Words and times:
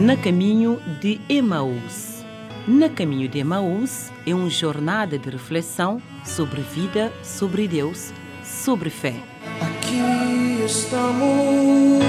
Na 0.00 0.16
caminho 0.16 0.80
de 0.98 1.20
Emaús. 1.28 2.24
Na 2.66 2.88
caminho 2.88 3.28
de 3.28 3.38
Emaús 3.38 4.10
é 4.26 4.34
uma 4.34 4.48
jornada 4.48 5.18
de 5.18 5.28
reflexão 5.28 6.00
sobre 6.24 6.62
vida, 6.62 7.12
sobre 7.22 7.68
Deus, 7.68 8.10
sobre 8.42 8.88
fé. 8.88 9.14
Aqui 9.60 10.64
estamos. 10.64 12.00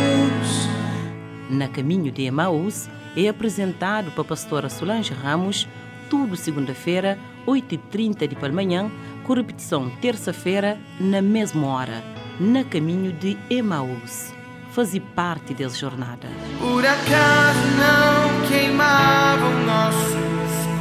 Na 1.50 1.68
caminho 1.68 2.14
de 2.14 2.24
Emaús 2.24 2.88
é 3.14 3.28
apresentado 3.28 4.10
para 4.12 4.22
a 4.22 4.26
pastora 4.26 4.70
Solange 4.70 5.14
Ramos, 5.14 5.68
tudo 6.10 6.38
segunda-feira, 6.38 7.20
8h30 7.46 8.26
de 8.26 8.54
manhã, 8.54 8.90
com 9.26 9.34
repetição 9.34 9.90
terça-feira, 10.02 10.80
na 10.98 11.22
mesma 11.22 11.68
hora. 11.68 12.02
Na 12.40 12.64
caminho 12.64 13.12
de 13.12 13.38
Emaús. 13.50 14.32
Fazer 14.72 15.02
parte 15.16 15.54
dessa 15.54 15.78
jornada. 15.78 16.28
Por 16.60 16.86
acaso 16.86 17.60
não 17.78 18.48
queimavam 18.48 19.66
nossos 19.66 20.16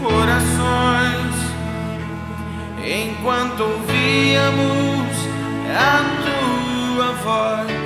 corações 0.01 1.35
enquanto 2.85 3.63
ouvíamos 3.63 5.17
a 5.77 6.03
tua 6.25 7.13
voz. 7.25 7.80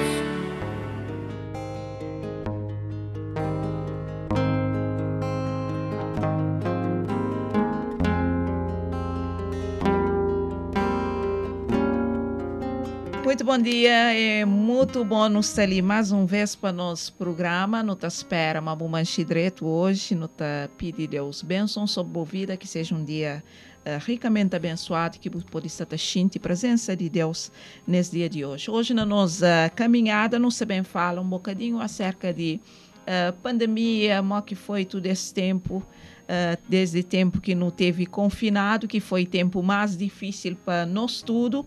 Muito 13.35 13.45
bom 13.45 13.59
dia, 13.59 14.15
é 14.15 14.45
muito 14.45 15.05
bom 15.05 15.29
nos 15.29 15.53
ter 15.53 15.83
mais 15.83 16.13
um 16.13 16.25
vez 16.25 16.55
para 16.55 16.73
nosso 16.73 17.13
programa. 17.15 17.83
Não 17.83 17.97
te 17.97 18.07
espera 18.07 18.61
uma 18.61 18.77
boa 18.77 18.89
direito 19.25 19.67
hoje, 19.67 20.15
não 20.15 20.29
te 20.29 20.69
pedir 20.79 21.09
Deus 21.09 21.43
bênção 21.43 21.85
sobre 21.85 22.21
a 22.21 22.23
vida, 22.23 22.57
que 22.57 22.65
seja 22.65 22.95
um 22.95 23.03
dia 23.03 23.43
uh, 23.81 23.99
ricamente 24.07 24.55
abençoado, 24.55 25.19
que 25.19 25.29
pode 25.29 25.67
estar 25.67 25.85
a 25.93 25.99
presença 26.39 26.95
de 26.95 27.09
Deus 27.09 27.51
nesse 27.85 28.13
dia 28.13 28.29
de 28.29 28.45
hoje. 28.45 28.71
Hoje 28.71 28.95
na 28.95 29.05
nossa 29.05 29.69
caminhada, 29.75 30.39
não 30.39 30.49
se 30.49 30.65
bem 30.65 30.85
fala 30.85 31.21
um 31.21 31.29
bocadinho 31.29 31.81
acerca 31.81 32.33
de 32.33 32.61
uh, 33.01 33.33
pandemia, 33.43 34.23
como 34.23 34.43
que 34.43 34.55
foi 34.55 34.85
todo 34.85 35.07
esse 35.07 35.35
tempo, 35.35 35.79
uh, 35.79 36.63
desde 36.69 37.03
tempo 37.03 37.41
que 37.41 37.53
não 37.53 37.73
teve 37.73 38.07
confinado, 38.07 38.87
que 38.87 39.01
foi 39.01 39.27
tempo 39.27 39.61
mais 39.61 39.97
difícil 39.97 40.55
para 40.65 40.87
nós 40.87 41.21
tudo 41.21 41.67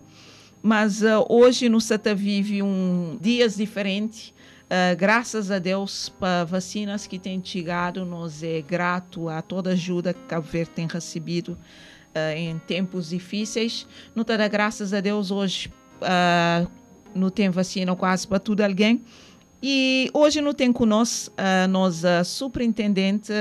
mas 0.68 1.00
uh, 1.00 1.24
hoje 1.30 1.66
no 1.66 1.80
Sata 1.80 2.14
vive 2.14 2.62
um 2.62 3.16
dias 3.18 3.56
diferentes. 3.56 4.34
Uh, 4.66 4.94
graças 4.98 5.50
a 5.50 5.58
Deus 5.58 6.10
para 6.10 6.44
vacinas 6.44 7.06
que 7.06 7.18
têm 7.18 7.40
chegado, 7.42 8.04
nós 8.04 8.42
é 8.42 8.60
grato 8.60 9.30
a 9.30 9.40
toda 9.40 9.70
ajuda 9.70 10.12
que 10.12 10.20
Cabo 10.24 10.46
Verde 10.46 10.72
tem 10.72 10.86
recebido 10.86 11.52
uh, 11.52 12.36
em 12.36 12.58
tempos 12.58 13.08
difíceis. 13.08 13.86
Não 14.14 14.24
dá 14.24 14.46
graças 14.46 14.92
a 14.92 15.00
Deus 15.00 15.30
hoje 15.30 15.72
não 17.14 17.30
tem 17.30 17.48
vacina 17.48 17.96
quase 17.96 18.28
para 18.28 18.38
tudo 18.38 18.60
alguém. 18.60 19.02
E 19.62 20.10
hoje 20.12 20.42
não 20.42 20.52
tem 20.52 20.70
conosco 20.70 21.34
a 21.36 21.66
nossa 21.66 22.22
superintendente 22.22 23.32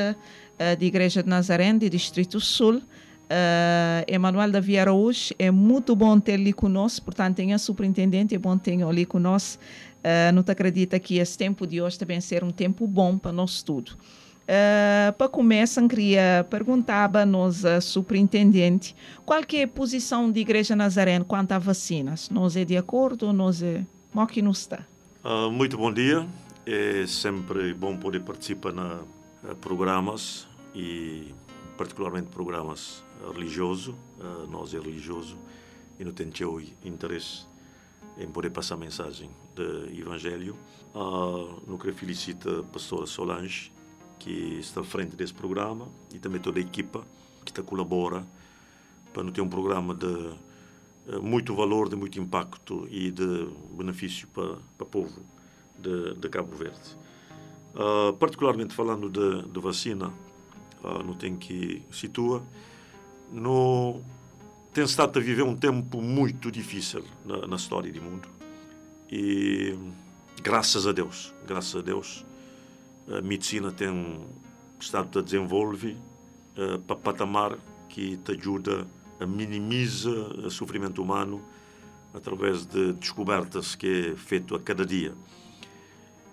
de 0.79 0.85
Igreja 0.87 1.21
de 1.21 1.29
Nazaré, 1.29 1.71
de 1.73 1.87
Distrito 1.87 2.39
Sul, 2.39 2.81
Uh, 3.27 4.07
Emanuel 4.07 4.49
Davi 4.51 4.79
Araújo, 4.79 5.33
é 5.37 5.51
muito 5.51 5.93
bom 5.97 6.17
ter 6.17 6.35
ali 6.35 6.53
conosco, 6.53 7.03
portanto, 7.05 7.35
tem 7.35 7.53
a 7.53 7.57
superintendente, 7.57 8.33
é 8.33 8.37
bom 8.37 8.57
ter 8.57 8.81
ali 8.83 9.05
conosco. 9.05 9.61
Uh, 9.97 10.31
não 10.33 10.43
te 10.43 10.51
acredita 10.51 10.97
que 10.97 11.17
esse 11.17 11.37
tempo 11.37 11.67
de 11.67 11.81
hoje 11.81 11.99
também 11.99 12.21
ser 12.21 12.43
um 12.43 12.51
tempo 12.51 12.87
bom 12.87 13.17
para 13.17 13.33
nós 13.33 13.61
tudo. 13.61 13.97
Uh, 14.43 15.11
para 15.17 15.27
começar, 15.27 15.85
queria 15.89 16.47
perguntar 16.49 17.17
a 17.17 17.25
nossa 17.25 17.81
superintendente 17.81 18.95
qual 19.25 19.43
que 19.43 19.57
é 19.57 19.63
a 19.63 19.67
posição 19.67 20.31
da 20.31 20.39
Igreja 20.39 20.73
Nazarene 20.73 21.25
quanto 21.25 21.51
a 21.51 21.59
vacinas. 21.59 22.29
Nós 22.29 22.55
é 22.55 22.63
de 22.63 22.77
acordo? 22.77 23.33
Nós 23.33 23.61
é... 23.61 23.85
Como 24.13 24.25
que 24.25 24.41
não 24.41 24.51
está? 24.51 24.87
Uh, 25.23 25.51
muito 25.51 25.77
bom 25.77 25.91
dia. 25.91 26.25
É 26.65 27.05
sempre 27.05 27.73
bom 27.73 27.97
poder 27.97 28.21
participar 28.21 28.71
na 28.71 28.99
programas 29.59 30.47
e 30.73 31.33
particularmente 31.77 32.27
programas 32.29 33.05
religioso, 33.33 33.95
uh, 34.19 34.47
nós 34.47 34.73
é 34.73 34.79
religioso, 34.79 35.37
e 35.99 36.05
não 36.05 36.11
tem 36.11 36.29
teu 36.29 36.61
interesse 36.83 37.47
em 38.17 38.27
poder 38.27 38.49
passar 38.49 38.75
a 38.75 38.77
mensagem 38.77 39.29
do 39.55 39.89
Evangelho. 39.89 40.57
Uh, 40.93 41.61
no 41.67 41.77
queria 41.77 41.93
felicitar 41.93 42.59
a 42.59 42.63
pastora 42.63 43.05
Solange, 43.05 43.71
que 44.19 44.59
está 44.59 44.81
à 44.81 44.83
frente 44.83 45.15
desse 45.15 45.33
programa, 45.33 45.87
e 46.13 46.19
também 46.19 46.41
toda 46.41 46.59
a 46.59 46.61
equipa 46.61 47.05
que 47.45 47.51
está 47.51 47.61
colabora 47.61 48.27
para 49.13 49.23
não 49.23 49.31
ter 49.31 49.41
um 49.41 49.49
programa 49.49 49.93
de 49.93 50.05
uh, 50.05 51.21
muito 51.21 51.55
valor, 51.55 51.89
de 51.89 51.95
muito 51.95 52.19
impacto 52.19 52.87
e 52.89 53.11
de 53.11 53.49
benefício 53.71 54.27
para, 54.29 54.57
para 54.77 54.85
o 54.85 54.89
povo 54.89 55.21
de, 55.77 56.13
de 56.15 56.29
Cabo 56.29 56.55
Verde. 56.55 56.97
Uh, 57.73 58.13
particularmente 58.13 58.73
falando 58.73 59.09
de, 59.09 59.47
de 59.47 59.59
vacina, 59.59 60.11
uh, 60.83 61.03
não 61.03 61.13
tem 61.13 61.35
que 61.35 61.83
situa 61.91 62.43
no, 63.31 64.01
tem 64.73 64.83
estado 64.83 65.17
a 65.17 65.21
viver 65.21 65.43
um 65.43 65.55
tempo 65.55 66.01
muito 66.01 66.51
difícil 66.51 67.03
na, 67.25 67.47
na, 67.47 67.55
história 67.55 67.91
do 67.91 68.01
mundo. 68.01 68.27
E 69.11 69.77
graças 70.41 70.85
a 70.85 70.91
Deus, 70.91 71.33
graças 71.45 71.75
a 71.75 71.81
Deus, 71.81 72.25
a 73.07 73.21
medicina 73.21 73.71
tem 73.71 74.25
estado 74.79 75.19
a 75.19 75.21
desenvolver 75.21 75.97
uh, 76.57 76.79
para 76.79 76.95
patamar 76.95 77.57
que 77.89 78.17
te 78.17 78.33
ajuda 78.33 78.87
a 79.19 79.25
minimizar 79.25 80.13
o 80.13 80.51
sofrimento 80.51 81.01
humano 81.01 81.43
através 82.13 82.65
de 82.65 82.93
descobertas 82.93 83.75
que 83.75 84.11
é 84.11 84.15
feito 84.15 84.55
a 84.55 84.59
cada 84.59 84.85
dia. 84.85 85.15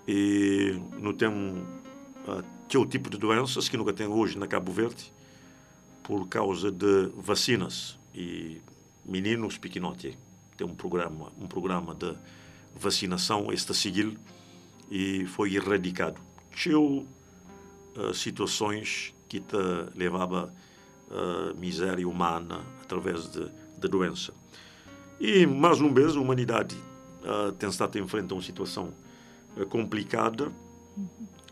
E 0.07 0.79
não 0.99 1.13
tem 1.13 1.29
uh, 1.29 2.43
que 2.67 2.77
é 2.77 2.79
o 2.79 2.85
tipo 2.85 3.09
de 3.09 3.17
doenças 3.17 3.69
que 3.69 3.77
nunca 3.77 3.93
tem 3.93 4.07
hoje 4.07 4.37
na 4.37 4.47
Cabo 4.47 4.71
Verde, 4.71 5.11
por 6.05 6.27
causa 6.27 6.71
de 6.71 7.09
vacinas. 7.17 7.99
E 8.13 8.61
meninos 9.03 9.57
pequenotes 9.57 10.15
tem 10.55 10.65
um 10.65 10.73
programa 10.73 11.33
um 11.39 11.47
programa 11.47 11.93
de 11.93 12.15
vacinação 12.73 13.51
este 13.51 13.71
a 13.71 13.75
seguir 13.75 14.17
e 14.89 15.25
foi 15.25 15.55
erradicado. 15.55 16.21
Tinha 16.55 16.79
uh, 16.79 17.05
situações 18.13 19.13
que 19.27 19.39
te 19.39 19.57
levava 19.95 20.53
uh, 21.09 21.59
miséria 21.59 22.07
humana 22.07 22.61
através 22.83 23.27
de, 23.29 23.51
de 23.77 23.87
doença. 23.87 24.33
E 25.19 25.45
mais 25.45 25.81
uma 25.81 25.93
vez 25.93 26.15
a 26.15 26.19
humanidade 26.19 26.75
uh, 27.23 27.51
tem 27.53 27.67
estado 27.67 27.97
em 27.97 28.07
frente 28.07 28.31
a 28.31 28.35
uma 28.35 28.43
situação 28.43 28.93
complicada. 29.69 30.51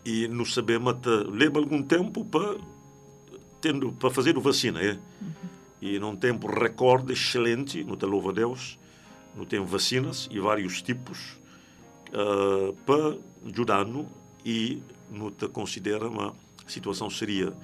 E 0.04 0.28
não 0.28 0.44
sabemos 0.44 0.92
até 0.92 1.10
leva 1.10 1.58
algum 1.58 1.82
tempo 1.82 2.24
para 2.24 2.56
tendo 3.64 3.92
para 3.92 4.10
fazer 4.10 4.36
a 4.36 4.40
vacina. 4.40 4.78
É? 4.82 4.92
Uhum. 4.92 5.32
E 5.80 5.98
num 5.98 6.14
tempo 6.14 6.46
recorde, 6.46 7.14
excelente, 7.14 7.82
no 7.82 7.96
te 7.96 8.04
a 8.04 8.32
Deus, 8.32 8.78
não 9.34 9.46
tem 9.46 9.64
vacinas 9.64 10.28
e 10.30 10.38
vários 10.38 10.82
tipos 10.82 11.40
uh, 12.10 12.74
para 12.84 13.16
ajudar-nos 13.50 14.06
e 14.44 14.82
não 15.10 15.30
te 15.30 15.48
considera 15.48 16.06
uma 16.06 16.34
situação 16.66 17.08
seria 17.08 17.54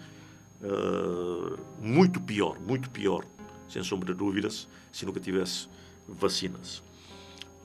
uh, 0.62 1.58
muito 1.78 2.18
pior, 2.18 2.58
muito 2.60 2.88
pior, 2.88 3.26
sem 3.68 3.82
sombra 3.82 4.14
de 4.14 4.18
dúvidas, 4.18 4.68
se 4.90 5.04
nunca 5.04 5.20
tivesse 5.20 5.68
vacinas. 6.08 6.82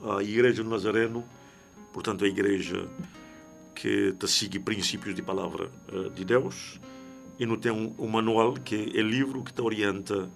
A 0.02 0.22
Igreja 0.22 0.62
do 0.62 0.68
Nazareno, 0.68 1.24
portanto, 1.90 2.22
a 2.22 2.28
igreja 2.28 2.86
que 3.74 4.12
te 4.12 4.28
sigue 4.28 4.58
princípios 4.58 5.14
de 5.14 5.22
palavra 5.22 5.70
uh, 5.90 6.10
de 6.10 6.22
Deus, 6.22 6.78
e 7.38 7.46
não 7.46 7.56
tem 7.56 7.72
um, 7.72 7.94
um 7.98 8.08
manual 8.08 8.54
que 8.54 8.92
é 8.94 9.02
livro 9.02 9.42
que 9.42 9.52
te 9.52 9.60
orienta 9.60 10.30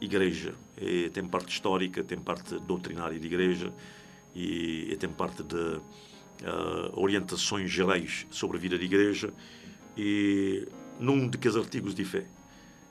a 0.00 0.04
igreja. 0.04 0.54
E 0.80 1.10
tem 1.10 1.24
parte 1.24 1.52
histórica, 1.52 2.02
tem 2.02 2.18
parte 2.18 2.58
doutrinária 2.60 3.18
de 3.18 3.26
igreja 3.26 3.72
e, 4.34 4.88
e 4.92 4.96
tem 4.96 5.08
parte 5.08 5.42
de 5.42 5.56
uh, 5.56 5.80
orientações 6.94 7.70
gerais 7.70 8.26
sobre 8.30 8.56
a 8.56 8.60
vida 8.60 8.76
da 8.76 8.84
igreja 8.84 9.32
e 9.96 10.66
num 10.98 11.28
de 11.28 11.38
que 11.38 11.48
artigos 11.48 11.94
de 11.94 12.04
fé. 12.04 12.26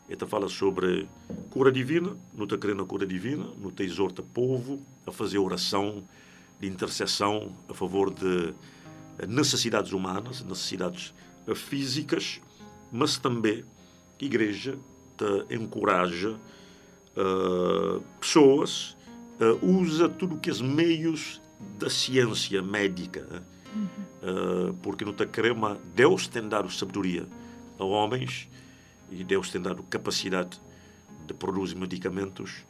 Ele 0.09 0.25
fala 0.25 0.49
sobre 0.49 1.07
cura 1.49 1.71
divina, 1.71 2.17
não 2.33 2.43
está 2.43 2.57
querendo 2.57 2.83
a 2.83 2.85
cura 2.85 3.05
divina, 3.05 3.47
não 3.57 3.71
te 3.71 3.83
exorta 3.83 4.21
povo 4.21 4.81
a 5.05 5.11
fazer 5.11 5.37
oração 5.37 6.03
de 6.59 6.67
intercessão 6.67 7.55
a 7.69 7.73
favor 7.73 8.13
de 8.13 8.53
necessidades 9.27 9.93
humanas, 9.93 10.43
necessidades 10.43 11.13
físicas, 11.55 12.41
mas 12.91 13.17
também 13.17 13.63
a 14.21 14.25
Igreja 14.25 14.77
te 15.17 15.55
encoraja 15.55 16.38
uh, 17.15 18.01
pessoas, 18.19 18.97
uh, 19.39 19.65
usa 19.65 20.09
tudo 20.09 20.38
que 20.38 20.49
os 20.49 20.61
meios 20.61 21.41
da 21.79 21.89
ciência 21.89 22.61
médica 22.61 23.43
uh, 23.75 24.73
porque 24.81 25.05
no 25.05 25.13
crema 25.13 25.79
Deus 25.95 26.27
tem 26.27 26.47
dado 26.47 26.71
sabedoria 26.71 27.27
a 27.77 27.83
homens 27.83 28.49
e 29.11 29.23
Deus 29.23 29.49
tem 29.49 29.61
dado 29.61 29.83
capacidade 29.83 30.61
de 31.27 31.33
produzir 31.33 31.75
medicamentos 31.75 32.65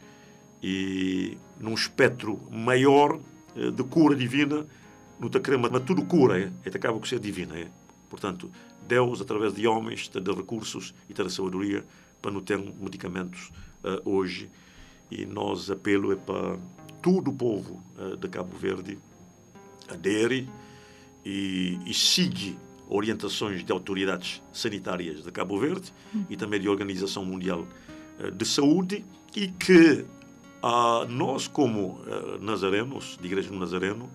e 0.62 1.36
num 1.58 1.74
espectro 1.74 2.40
maior 2.50 3.18
de 3.54 3.84
cura 3.84 4.14
divina, 4.14 4.64
no 5.18 5.28
crema, 5.28 5.68
mas 5.70 5.82
tudo 5.82 6.04
cura, 6.04 6.52
é 6.64 6.68
acaba 6.68 6.98
por 6.98 7.06
ser 7.06 7.20
divina, 7.20 7.58
é. 7.58 7.68
Portanto, 8.08 8.50
Deus, 8.86 9.20
através 9.20 9.54
de 9.54 9.66
homens, 9.66 10.08
tem 10.08 10.22
de 10.22 10.32
recursos 10.32 10.94
e 11.08 11.14
tem 11.14 11.26
de 11.26 11.32
sabedoria 11.32 11.84
para 12.20 12.30
não 12.30 12.40
ter 12.40 12.58
medicamentos 12.58 13.50
uh, 13.82 14.08
hoje. 14.08 14.50
E 15.10 15.26
nós 15.26 15.70
apelo 15.70 16.12
é 16.12 16.16
para 16.16 16.56
todo 17.02 17.30
o 17.30 17.34
povo 17.34 17.82
uh, 17.98 18.16
de 18.16 18.28
Cabo 18.28 18.56
Verde 18.56 18.98
adere 19.88 20.48
e, 21.24 21.78
e 21.84 21.92
siga 21.92 22.56
orientações 22.88 23.64
de 23.64 23.72
autoridades 23.72 24.42
sanitárias 24.52 25.22
de 25.22 25.32
Cabo 25.32 25.58
Verde 25.58 25.92
e 26.30 26.36
também 26.36 26.60
de 26.60 26.68
Organização 26.68 27.24
Mundial 27.24 27.66
uh, 28.20 28.30
de 28.30 28.44
Saúde 28.44 29.04
e 29.34 29.48
que 29.48 30.06
nós, 31.08 31.48
como 31.48 31.98
nazarenos, 32.40 33.18
de 33.20 33.26
Igreja 33.26 33.50
do 33.50 33.58
Nazareno, 33.58 34.08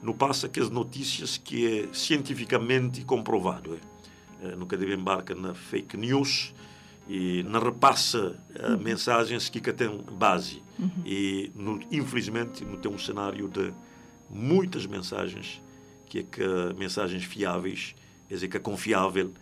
não 0.00 0.12
passa 0.12 0.48
que 0.48 0.60
as 0.60 0.70
notícias 0.70 1.36
que 1.36 1.66
é 1.66 1.88
cientificamente 1.92 3.04
comprovado. 3.04 3.74
É. 3.74 3.89
Nunca 4.56 4.76
deve 4.76 4.94
embarcar 4.94 5.36
na 5.36 5.54
fake 5.54 5.96
news, 5.96 6.54
e 7.10 7.42
não 7.42 7.60
repassa 7.60 8.40
uh, 8.54 8.78
mensagens 8.78 9.48
que 9.48 9.60
têm 9.72 9.98
base. 10.12 10.62
Uhum. 10.78 10.90
E, 11.04 11.50
no, 11.56 11.80
infelizmente, 11.90 12.64
não 12.64 12.76
tem 12.76 12.90
um 12.90 12.98
cenário 12.98 13.48
de 13.48 13.72
muitas 14.30 14.86
mensagens 14.86 15.60
que 16.06 16.20
é 16.20 16.22
que 16.22 16.42
mensagens 16.76 17.24
fiáveis, 17.24 17.94
quer 18.28 18.34
dizer, 18.34 18.48
que 18.48 18.56
é 18.56 18.60
confiável 18.60 19.32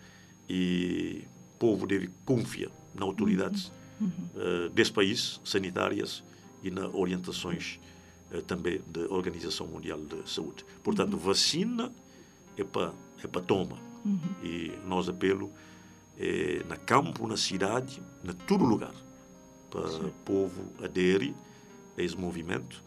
e 0.49 1.23
o 1.55 1.59
povo 1.59 1.85
deve 1.85 2.09
confiar 2.25 2.71
nas 2.93 3.03
autoridades 3.03 3.71
uhum. 4.01 4.09
uh, 4.35 4.69
desse 4.69 4.91
país, 4.91 5.39
sanitárias, 5.43 6.23
e 6.63 6.71
nas 6.71 6.91
orientações 6.93 7.79
uh, 8.31 8.41
também 8.41 8.81
da 8.87 9.01
Organização 9.13 9.67
Mundial 9.67 9.99
de 9.99 10.27
Saúde. 10.27 10.65
Portanto, 10.83 11.13
uhum. 11.13 11.19
vacina 11.19 11.91
é 12.57 12.63
para 12.63 12.93
é 13.23 13.27
para 13.27 13.41
toma. 13.41 13.88
Uhum. 14.05 14.19
E 14.43 14.71
nós 14.87 15.09
apelo 15.09 15.51
é, 16.17 16.63
na 16.67 16.75
campo, 16.75 17.27
na 17.27 17.37
cidade, 17.37 18.01
na 18.23 18.33
todo 18.33 18.65
lugar, 18.65 18.93
para 19.69 19.81
o 19.81 20.11
povo 20.25 20.63
aderir 20.83 21.33
a 21.97 22.01
esse 22.01 22.17
movimento. 22.17 22.83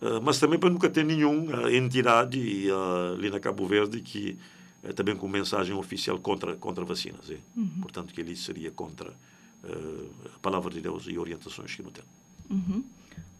Uh, 0.00 0.20
mas 0.20 0.38
também 0.38 0.58
para 0.58 0.68
nunca 0.68 0.90
ter 0.90 1.04
nenhuma 1.04 1.72
entidade 1.72 2.68
uh, 2.68 3.14
ali 3.14 3.30
na 3.30 3.38
Cabo 3.38 3.66
Verde 3.66 4.00
que 4.00 4.36
uh, 4.82 4.92
também 4.92 5.14
com 5.14 5.28
mensagem 5.28 5.76
oficial 5.76 6.18
contra 6.18 6.56
contra 6.56 6.84
vacinas. 6.84 7.30
É? 7.30 7.38
Uhum. 7.56 7.80
Portanto, 7.82 8.12
que 8.12 8.20
ele 8.20 8.34
seria 8.34 8.70
contra 8.70 9.12
a 9.64 10.38
palavra 10.40 10.72
de 10.72 10.80
Deus 10.80 11.06
e 11.06 11.16
orientações 11.16 11.72
que 11.72 11.84
não 11.84 11.92
tem. 11.92 12.02
Uhum. 12.50 12.82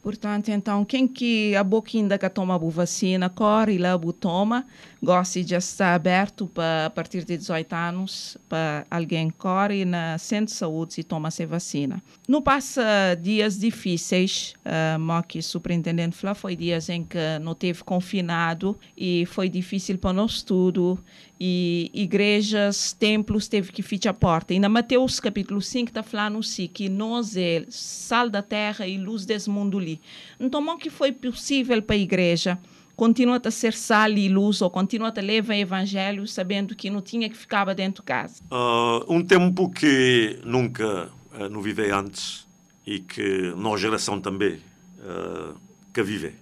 Portanto, 0.01 0.51
então, 0.51 0.85
quem 0.85 1.09
que 1.09 1.57
a 1.57 1.65
boca 1.65 1.91
ainda 1.95 2.17
que 2.17 2.31
toma 2.31 2.55
a 2.55 2.59
vacina, 2.59 3.29
corre 3.29 3.77
lá, 3.77 3.99
toma, 4.21 4.65
gosta 5.03 5.43
de 5.43 5.55
estar 5.55 5.95
aberto 5.95 6.47
para 6.47 6.87
a 6.87 6.91
partir 6.91 7.25
de 7.25 7.37
18 7.37 7.73
anos, 7.75 8.39
para 8.49 8.87
alguém 8.89 9.31
corre 9.31 9.85
na 9.85 10.17
centro 10.17 10.47
de 10.47 10.53
saúde 10.53 11.01
e 11.01 11.03
toma 11.03 11.27
essa 11.29 11.45
vacina. 11.45 12.01
Não 12.29 12.41
passa 12.41 12.83
dias 13.21 13.59
difíceis, 13.59 14.55
uh, 14.65 15.27
que 15.27 15.41
o 15.41 15.43
superintendente 15.43 16.17
falou, 16.17 16.37
foi 16.37 16.55
dias 16.55 16.89
em 16.89 17.03
que 17.03 17.19
não 17.41 17.55
teve 17.55 17.83
confinado 17.83 18.79
e 18.97 19.27
foi 19.27 19.49
difícil 19.49 19.99
para 19.99 20.13
nós 20.13 20.43
tudo 20.43 21.03
e 21.45 21.91
igrejas, 21.93 22.93
templos 22.93 23.49
teve 23.49 23.73
que 23.73 23.83
fechar 23.83 24.11
a 24.11 24.15
porta. 24.15 24.55
E 24.55 24.61
na 24.61 24.69
Mateus 24.69 25.19
capítulo 25.19 25.61
5 25.61 25.91
está 25.91 26.03
falando 26.03 26.39
assim, 26.39 26.69
que 26.69 26.89
nós 26.89 27.37
é 27.37 27.65
sal 27.69 28.31
da 28.31 28.43
terra 28.43 28.87
e 28.87 28.97
luz 28.97 29.27
desse 29.27 29.51
mundo 29.51 29.79
ali. 29.79 30.01
Então, 30.39 30.65
como 30.65 30.79
que 30.79 30.89
foi 30.89 31.11
possível 31.11 31.83
para 31.83 31.97
a 31.97 31.99
igreja 31.99 32.57
continua 33.03 33.43
a 33.45 33.51
ser 33.51 33.75
sal 33.75 34.13
e 34.13 34.29
luz 34.29 34.63
ou 34.63 34.71
continua 34.71 35.13
a 35.17 35.21
levar 35.21 35.55
o 35.55 35.57
evangelho 35.57 36.25
sabendo 36.25 36.73
que 36.77 36.89
não 36.89 37.03
tinha 37.03 37.29
que 37.29 37.37
ficar 37.37 37.65
dentro 37.75 38.01
de 38.01 38.07
casa? 38.07 38.41
Uh, 38.45 39.13
um 39.13 39.25
tempo 39.25 39.69
que 39.69 40.39
nunca 40.45 41.11
uh, 41.35 41.49
não 41.51 41.61
vivei 41.61 41.91
antes 41.91 42.47
e 42.87 43.01
que 43.01 43.53
nossa 43.57 43.79
geração 43.79 44.21
também 44.21 44.61
uh, 45.01 45.59
que 45.93 46.01
vive. 46.01 46.37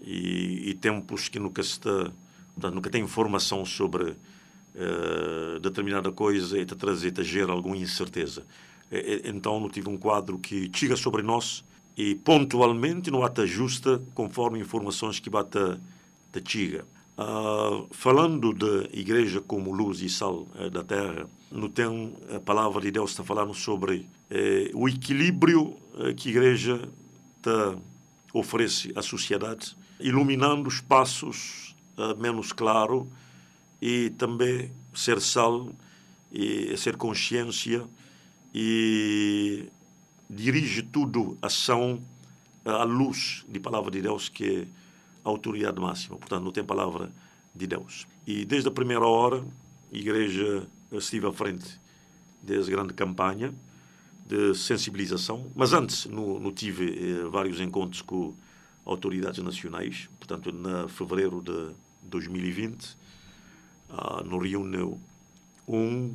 E, 0.00 0.70
e 0.70 0.74
tempos 0.74 1.28
que 1.28 1.38
nunca 1.38 1.60
está 1.60 2.10
Portanto, 2.54 2.74
nunca 2.74 2.88
tem 2.88 3.04
informação 3.04 3.62
sobre 3.66 4.04
uh, 4.74 5.60
determinada 5.60 6.10
coisa 6.10 6.58
e 6.58 6.64
te 6.64 6.74
trazer, 6.74 7.12
te 7.12 7.22
gera 7.22 7.52
alguma 7.52 7.76
incerteza. 7.76 8.42
então, 9.22 9.60
não 9.60 9.68
tive 9.68 9.90
um 9.90 9.98
quadro 9.98 10.38
que 10.38 10.70
chega 10.72 10.96
sobre 10.96 11.22
nós 11.22 11.62
e 11.98 12.14
pontualmente 12.14 13.10
não 13.10 13.28
te 13.28 13.40
ajusta 13.40 14.00
conforme 14.14 14.60
informações 14.60 15.18
que 15.18 15.28
te 15.28 16.42
chega. 16.46 16.86
Uh, 17.18 17.88
falando 17.90 18.54
de 18.54 18.88
igreja 18.96 19.40
como 19.40 19.72
luz 19.72 20.00
e 20.00 20.08
sal 20.08 20.46
uh, 20.54 20.70
da 20.70 20.84
terra, 20.84 21.28
não 21.50 21.68
tem 21.68 22.14
a 22.32 22.38
palavra 22.38 22.80
de 22.80 22.92
Deus 22.92 23.10
está 23.10 23.24
falando 23.24 23.52
sobre 23.52 24.08
uh, 24.30 24.78
o 24.78 24.88
equilíbrio 24.88 25.76
que 26.16 26.28
a 26.28 26.30
igreja 26.30 26.88
te 27.42 27.76
oferece 28.32 28.92
à 28.94 29.02
sociedade, 29.02 29.76
iluminando 29.98 30.68
os 30.68 30.80
passos 30.80 31.74
uh, 31.96 32.16
menos 32.16 32.52
claro 32.52 33.10
e 33.82 34.10
também 34.10 34.70
ser 34.94 35.20
sal 35.20 35.72
e 36.30 36.76
ser 36.76 36.96
consciência 36.96 37.84
e 38.54 39.68
dirige 40.28 40.82
tudo 40.82 41.36
ação 41.40 42.02
à 42.64 42.84
luz 42.84 43.44
de 43.48 43.58
palavra 43.58 43.90
de 43.90 44.02
Deus 44.02 44.28
que 44.28 44.44
é 44.44 44.66
a 45.24 45.28
autoridade 45.28 45.80
máxima. 45.80 46.16
Portanto 46.16 46.44
não 46.44 46.52
tem 46.52 46.64
palavra 46.64 47.10
de 47.54 47.66
Deus. 47.66 48.06
E 48.26 48.44
desde 48.44 48.68
a 48.68 48.72
primeira 48.72 49.06
hora 49.06 49.44
a 49.92 49.96
igreja 49.96 50.66
esteve 50.92 51.26
à 51.26 51.32
frente 51.32 51.80
dessa 52.42 52.70
grande 52.70 52.94
campanha 52.94 53.54
de 54.26 54.54
sensibilização. 54.54 55.50
Mas 55.54 55.72
antes 55.72 56.06
no, 56.06 56.38
no 56.38 56.52
tive 56.52 57.12
eh, 57.12 57.28
vários 57.28 57.60
encontros 57.60 58.02
com 58.02 58.34
autoridades 58.84 59.42
nacionais. 59.42 60.08
Portanto 60.18 60.52
na 60.52 60.88
fevereiro 60.88 61.42
de 61.42 61.74
2020, 62.02 62.96
uh, 63.90 64.24
no 64.24 64.38
reuniu 64.38 65.00
uma 65.66 66.10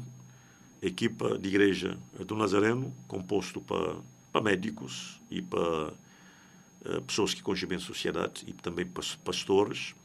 equipa 0.84 1.38
de 1.38 1.48
igreja 1.48 1.98
do 2.28 2.36
Nazareno, 2.36 2.94
composto 3.08 3.62
para, 3.62 3.96
para 4.32 4.42
médicos 4.42 5.22
e 5.32 5.42
para 5.42 5.88
uh, 5.90 7.02
pessoas 7.08 7.34
que 7.34 7.42
concebem 7.42 7.80
sociedade 7.80 8.44
e 8.48 8.54
também 8.54 8.86
para 8.86 9.04
pastores. 9.24 9.96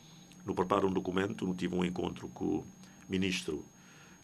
No 0.46 0.54
preparo 0.54 0.88
um 0.88 0.92
documento, 0.92 1.46
no 1.46 1.54
tive 1.54 1.74
um 1.74 1.84
encontro 1.84 2.28
com 2.28 2.44
o 2.44 2.66
ministro 3.08 3.64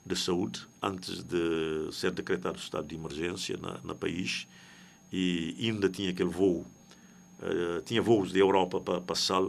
de 0.06 0.14
Saúde 0.14 0.66
antes 0.80 1.24
de 1.24 1.88
ser 1.92 2.12
decretado 2.12 2.56
o 2.56 2.60
estado 2.60 2.86
de 2.86 2.94
emergência 2.94 3.56
na, 3.56 3.80
na 3.82 3.94
país 3.94 4.46
e 5.12 5.56
ainda 5.60 5.88
tinha 5.88 6.10
aquele 6.10 6.28
voo, 6.28 6.64
uh, 7.40 7.82
tinha 7.84 8.00
voos 8.00 8.32
da 8.32 8.38
Europa 8.38 8.80
para 8.80 9.00
passar 9.00 9.42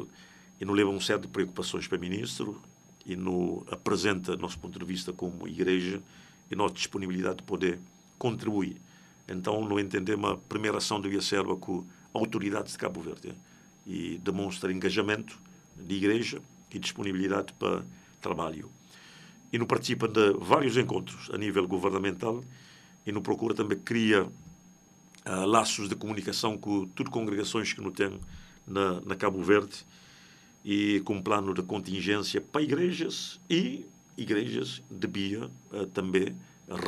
e 0.60 0.66
nos 0.66 0.76
leva 0.76 0.90
um 0.90 1.00
série 1.00 1.22
de 1.22 1.28
preocupações 1.28 1.88
para 1.88 1.98
o 1.98 2.02
ministro 2.02 2.62
e 3.06 3.16
nos 3.16 3.64
apresenta 3.72 4.36
nosso 4.36 4.58
ponto 4.58 4.80
de 4.80 4.86
vista 4.86 5.14
como 5.14 5.48
igreja 5.48 6.02
e 6.50 6.56
nossa 6.56 6.74
disponibilidade 6.74 7.38
de 7.38 7.44
poder 7.44 7.80
contribuir. 8.18 8.78
Então, 9.28 9.68
não 9.68 9.80
entendemos 9.80 10.32
a 10.32 10.38
primeira 10.38 10.78
ação 10.78 11.02
devia 11.02 11.22
ser 11.22 11.44
com 11.44 11.84
autoridades 12.14 12.74
de 12.74 12.78
Cabo 12.78 13.02
Verde 13.02 13.34
e 13.86 14.18
demonstra 14.20 14.72
engajamento 14.72 15.40
de 15.76 15.96
igreja 15.96 16.42
e 16.72 16.80
disponibilidade 16.80 17.54
para 17.54 17.84
trabalho. 18.22 18.70
E 19.52 19.58
não 19.58 19.66
participa 19.66 20.08
de 20.08 20.34
vários 20.34 20.78
encontros 20.78 21.30
a 21.34 21.38
nível 21.38 21.68
governamental 21.68 22.44
e 23.06 23.12
não 23.12 23.22
procura 23.22 23.54
também 23.54 23.78
criar 23.78 24.24
uh, 24.24 25.46
laços 25.46 25.88
de 25.88 25.96
comunicação 25.96 26.58
com 26.58 26.90
as 27.00 27.10
congregações 27.10 27.72
que 27.74 27.82
não 27.82 27.92
tem 27.92 28.20
na, 28.66 29.02
na 29.02 29.16
Cabo 29.16 29.42
Verde 29.42 29.86
e 30.64 31.02
com 31.02 31.22
plano 31.22 31.54
de 31.54 31.62
contingência 31.62 32.42
para 32.42 32.62
igrejas 32.62 33.40
e 33.50 33.86
igrejas 34.18 34.82
devia 34.90 35.50
uh, 35.72 35.86
também 35.88 36.36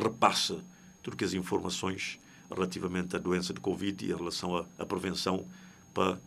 repassa 0.02 0.64
todas 1.02 1.30
as 1.30 1.34
informações 1.34 2.20
relativamente 2.50 3.16
à 3.16 3.20
doença 3.20 3.54
de 3.54 3.60
Covid 3.60 4.06
e 4.06 4.12
em 4.12 4.16
relação 4.16 4.56
à, 4.56 4.66
à 4.78 4.86
prevenção 4.86 5.46
para 5.94 6.20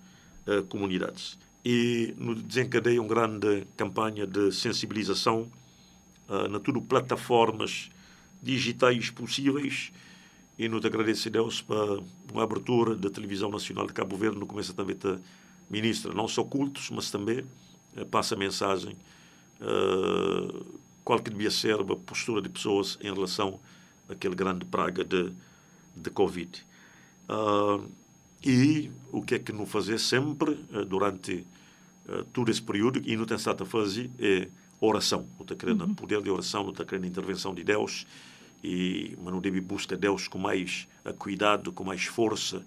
uh, 0.46 0.62
comunidades. 0.68 1.38
E 1.64 2.14
nos 2.16 2.42
desencadeia 2.42 3.00
uma 3.00 3.08
grande 3.08 3.66
campanha 3.76 4.26
de 4.26 4.52
sensibilização 4.52 5.50
uh, 6.28 6.48
na 6.48 6.58
tudo 6.58 6.80
plataformas 6.80 7.90
digitais 8.42 9.10
possíveis 9.10 9.92
e 10.58 10.68
nos 10.68 10.84
agradeço 10.84 11.28
a 11.28 11.30
Deus 11.30 11.62
para 11.62 12.02
uma 12.32 12.42
abertura 12.42 12.94
da 12.94 13.08
televisão 13.08 13.50
nacional 13.50 13.86
de 13.86 13.94
Cabo 13.94 14.16
Verde 14.16 14.38
no 14.38 14.46
começo 14.46 14.74
também 14.74 14.96
a 15.04 15.18
ministra 15.70 16.12
não 16.12 16.28
só 16.28 16.44
cultos, 16.44 16.90
mas 16.90 17.10
também 17.10 17.44
eh, 17.96 18.04
passa 18.04 18.36
mensagem 18.36 18.94
uh, 19.60 20.80
qual 21.04 21.20
que 21.20 21.30
devia 21.30 21.50
ser 21.50 21.80
a 21.80 21.96
postura 21.96 22.42
de 22.42 22.48
pessoas 22.48 22.98
em 23.00 23.12
relação 23.12 23.60
àquele 24.08 24.34
grande 24.34 24.64
praga 24.64 25.04
de, 25.04 25.32
de 25.96 26.10
Covid. 26.10 26.64
Uh, 27.28 27.88
e 28.44 28.90
o 29.12 29.22
que 29.22 29.34
é 29.34 29.38
que 29.38 29.52
não 29.52 29.66
fazer 29.66 29.98
sempre, 29.98 30.52
uh, 30.72 30.84
durante 30.84 31.46
todo 32.32 32.50
esse 32.50 32.60
período, 32.60 33.00
e 33.04 33.14
não 33.16 33.24
tem 33.24 33.36
estado 33.36 33.62
a 33.62 33.66
fazer, 33.66 34.10
é 34.18 34.48
oração. 34.80 35.28
Não 35.38 35.42
está 35.42 35.54
querendo 35.54 35.84
uhum. 35.84 35.94
poder 35.94 36.20
de 36.20 36.28
oração, 36.28 36.64
não 36.64 36.72
está 36.72 36.84
querendo 36.84 37.06
intervenção 37.06 37.54
de 37.54 37.62
Deus, 37.62 38.04
e, 38.64 39.16
mas 39.22 39.32
não 39.32 39.40
deve 39.40 39.60
buscar 39.60 39.96
Deus 39.96 40.26
com 40.26 40.38
mais 40.38 40.88
cuidado, 41.18 41.72
com 41.72 41.84
mais 41.84 42.04
força 42.06 42.64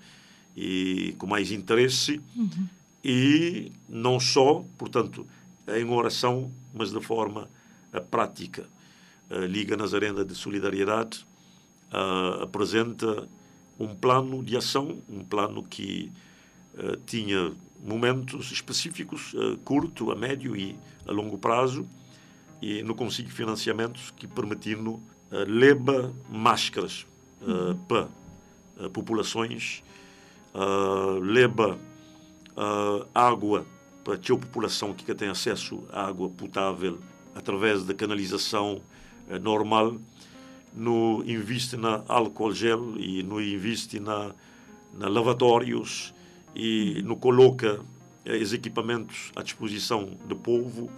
e 0.55 1.13
com 1.17 1.27
mais 1.27 1.51
interesse. 1.51 2.21
Uhum. 2.35 2.67
E 3.03 3.71
não 3.89 4.17
só, 4.17 4.63
portanto, 4.77 5.27
em 5.67 5.83
oração, 5.89 6.49
mas 6.73 6.91
de 6.91 7.01
forma 7.01 7.49
uh, 7.93 8.01
prática. 8.01 8.65
A 9.29 9.45
Liga 9.45 9.75
Nazarena 9.77 10.23
de 10.23 10.35
Solidariedade 10.35 11.25
uh, 11.91 12.43
apresenta 12.43 13.27
um 13.79 13.95
plano 13.95 14.43
de 14.43 14.55
ação, 14.57 15.01
um 15.09 15.23
plano 15.23 15.63
que 15.63 16.11
uh, 16.75 16.97
tinha 17.05 17.53
momentos 17.83 18.51
específicos, 18.51 19.35
curto, 19.65 20.09
a 20.09 20.15
médio 20.15 20.55
e 20.55 20.77
a 21.05 21.11
longo 21.11 21.37
prazo, 21.37 21.85
e 22.61 22.81
não 22.81 22.95
consigo 22.95 23.29
financiamentos 23.29 24.11
que 24.15 24.25
permitindo 24.25 24.91
uh, 24.91 25.01
leba 25.45 26.13
máscaras 26.29 27.05
uhum. 27.41 27.75
para 27.87 28.07
populações, 28.89 29.83
leba 31.21 31.77
água 33.13 33.65
para 34.03 34.15
a 34.15 34.17
população 34.17 34.93
que 34.93 35.13
tem 35.13 35.29
acesso 35.29 35.83
à 35.91 36.07
água 36.07 36.29
potável 36.29 36.99
através 37.35 37.83
da 37.83 37.93
canalização 37.93 38.81
eh, 39.29 39.39
normal, 39.39 39.97
no 40.73 41.23
investe 41.25 41.77
na 41.77 42.03
álcool 42.07 42.51
gel 42.51 42.95
e 42.97 43.21
no 43.23 43.41
investe 43.41 43.99
na, 43.99 44.33
na 44.93 45.07
lavatórios 45.07 46.13
e 46.55 47.01
no 47.03 47.15
coloca 47.15 47.79
eh, 48.25 48.37
os 48.37 48.53
equipamentos 48.53 49.31
à 49.35 49.43
disposição 49.43 50.17
do 50.25 50.35
povo 50.35 50.89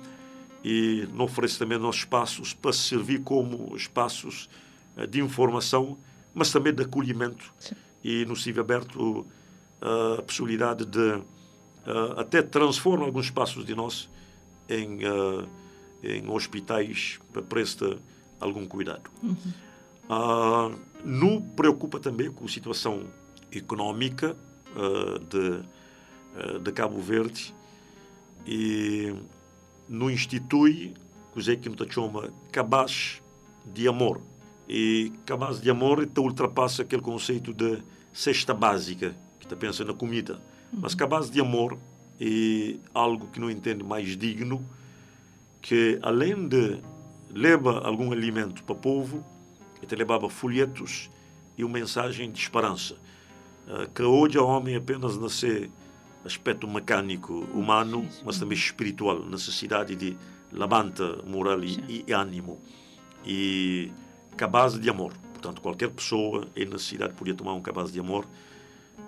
e 0.64 1.08
não 1.14 1.26
oferece 1.26 1.60
também 1.60 1.78
nossos 1.78 2.02
espaços 2.02 2.54
para 2.54 2.74
servir 2.74 3.22
como 3.22 3.76
espaços 3.76 4.50
eh, 4.98 5.06
de 5.06 5.22
informação, 5.22 5.98
mas 6.34 6.52
também 6.52 6.74
de 6.74 6.84
acolhimento 6.84 7.54
Sim. 7.60 7.76
e 8.04 8.26
nos 8.26 8.44
tive 8.44 8.60
aberto 8.60 9.26
a 9.82 10.22
possibilidade 10.22 10.86
de 10.86 11.00
uh, 11.86 12.18
até 12.18 12.42
transforma 12.42 13.06
alguns 13.06 13.26
espaços 13.26 13.66
de 13.66 13.76
nós 13.76 14.10
em, 14.68 15.06
uh, 15.06 15.48
em 16.04 16.30
hospitais 16.30 17.20
para 17.32 17.42
prestar 17.42 17.98
algum 18.40 18.66
cuidado. 18.66 19.10
Uhum. 19.24 19.36
Uh, 20.08 20.80
no 21.04 21.42
preocupa 21.42 22.00
também 22.00 22.32
com 22.32 22.46
a 22.46 22.48
situação 22.48 23.04
econômica 23.52 24.36
de, 25.30 26.60
de 26.60 26.72
Cabo 26.74 27.00
Verde 27.00 27.56
e 28.46 29.16
no 29.88 30.12
institui 30.12 30.94
coisa 31.32 31.56
que 31.56 31.70
nos 31.70 31.94
chama 31.94 32.34
cabaz 32.52 33.22
de 33.66 33.88
amor. 33.88 34.22
E 34.68 35.14
cabaz 35.26 35.62
de 35.62 35.70
amor 35.70 36.04
então 36.04 36.26
ultrapassa 36.26 36.82
aquele 36.82 37.02
conceito 37.02 37.54
de 37.54 37.82
cesta 38.12 38.54
básica, 38.54 39.16
que 39.40 39.46
está 39.46 39.56
pensando 39.56 39.88
na 39.88 39.94
comida 39.94 40.42
mas 40.78 40.94
que 40.94 41.04
a 41.04 41.08
base 41.08 41.32
de 41.32 41.40
amor 41.40 41.78
é 42.20 42.76
algo 42.94 43.28
que 43.28 43.40
não 43.40 43.50
entende 43.50 43.84
mais 43.84 44.18
digno, 44.18 44.66
que 45.66 45.98
além 46.04 46.48
de 46.48 46.80
leva 47.34 47.80
algum 47.80 48.12
alimento 48.12 48.64
para 48.64 48.74
o 48.74 48.78
povo, 48.78 49.26
ele 49.82 49.96
levava 49.96 50.30
folhetos 50.30 51.10
e 51.58 51.64
uma 51.64 51.74
mensagem 51.80 52.32
de 52.32 52.40
esperança. 52.40 52.96
Ah, 53.68 53.88
que 53.92 54.04
hoje 54.04 54.38
o 54.38 54.46
homem 54.46 54.76
apenas 54.76 55.18
nasce 55.18 55.72
aspecto 56.24 56.68
mecânico, 56.68 57.48
humano, 57.52 58.08
mas 58.24 58.38
também 58.38 58.56
espiritual, 58.56 59.26
necessidade 59.26 59.96
de 59.96 60.16
levanta 60.52 61.24
moral 61.26 61.64
e, 61.64 62.06
e 62.08 62.14
ânimo. 62.14 62.62
E 63.26 63.92
cabaz 64.38 64.80
de 64.80 64.88
amor. 64.88 65.14
Portanto, 65.34 65.64
qualquer 65.64 65.90
pessoa 65.90 66.48
em 66.56 66.66
necessidade 66.66 67.16
podia 67.16 67.34
tomar 67.34 67.54
um 67.54 67.62
cabaz 67.62 67.92
de 67.92 68.00
amor 68.00 68.28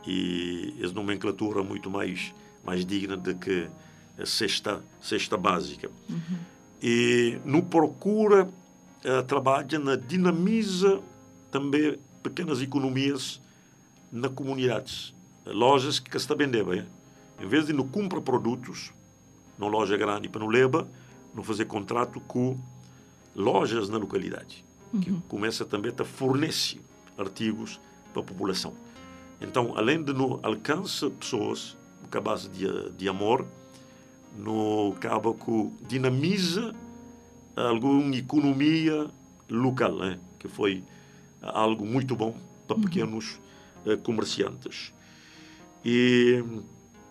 e 0.07 0.73
é 0.81 0.87
nomenclatura 0.87 1.61
muito 1.61 1.87
mais 1.87 2.33
mais 2.63 2.83
digna 2.83 3.15
do 3.15 3.35
que 3.35 3.69
a 4.17 4.25
cesta 4.25 4.83
cesta 4.99 5.37
básica 5.37 5.89
uhum. 6.09 6.37
e 6.81 7.39
no 7.45 7.63
procura 7.63 8.45
uh, 8.45 9.23
trabalha 9.23 9.79
na 9.79 9.95
dinamiza 9.95 11.01
também 11.51 11.97
pequenas 12.23 12.61
economias 12.61 13.41
na 14.11 14.29
comunidades 14.29 15.15
lojas 15.45 15.99
que 15.99 16.15
está 16.15 16.35
vender 16.35 16.63
bem 16.63 16.85
em 17.39 17.47
vez 17.47 17.65
de 17.65 17.73
não 17.73 17.87
comprar 17.87 18.21
produtos 18.21 18.93
na 19.57 19.67
loja 19.67 19.95
grande 19.97 20.29
para 20.29 20.41
não 20.41 20.47
leva 20.47 20.87
não 21.33 21.43
fazer 21.43 21.65
contrato 21.65 22.19
com 22.21 22.57
lojas 23.35 23.89
na 23.89 23.97
localidade 23.97 24.65
uhum. 24.93 24.99
que 24.99 25.21
começa 25.27 25.65
também 25.65 25.93
a 25.97 26.03
fornecer 26.03 26.81
artigos 27.17 27.79
para 28.13 28.21
a 28.21 28.25
população 28.25 28.73
então, 29.39 29.73
além 29.75 30.03
de 30.03 30.13
no 30.13 30.39
alcance 30.41 31.09
pessoas, 31.11 31.77
com 32.09 32.17
a 32.17 32.21
base 32.21 32.49
de, 32.49 32.91
de 32.91 33.07
amor, 33.07 33.45
no 34.37 34.93
que 34.99 35.07
dinamiza 35.87 36.73
alguma 37.55 38.15
economia 38.15 39.09
local, 39.49 39.97
né? 39.97 40.19
que 40.37 40.47
foi 40.47 40.83
algo 41.41 41.85
muito 41.85 42.15
bom 42.15 42.35
para 42.67 42.75
uhum. 42.75 42.83
pequenos 42.83 43.39
uhum. 43.85 43.97
comerciantes. 43.97 44.93
E 45.83 46.43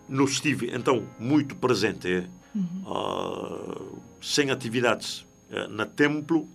nos 0.07 0.31
estive, 0.31 0.71
então, 0.73 1.05
muito 1.19 1.55
presente, 1.55 2.29
uh, 2.55 3.99
sem 4.21 4.51
atividades 4.51 5.25
uh, 5.51 5.67
na 5.69 5.85
templo, 5.85 6.47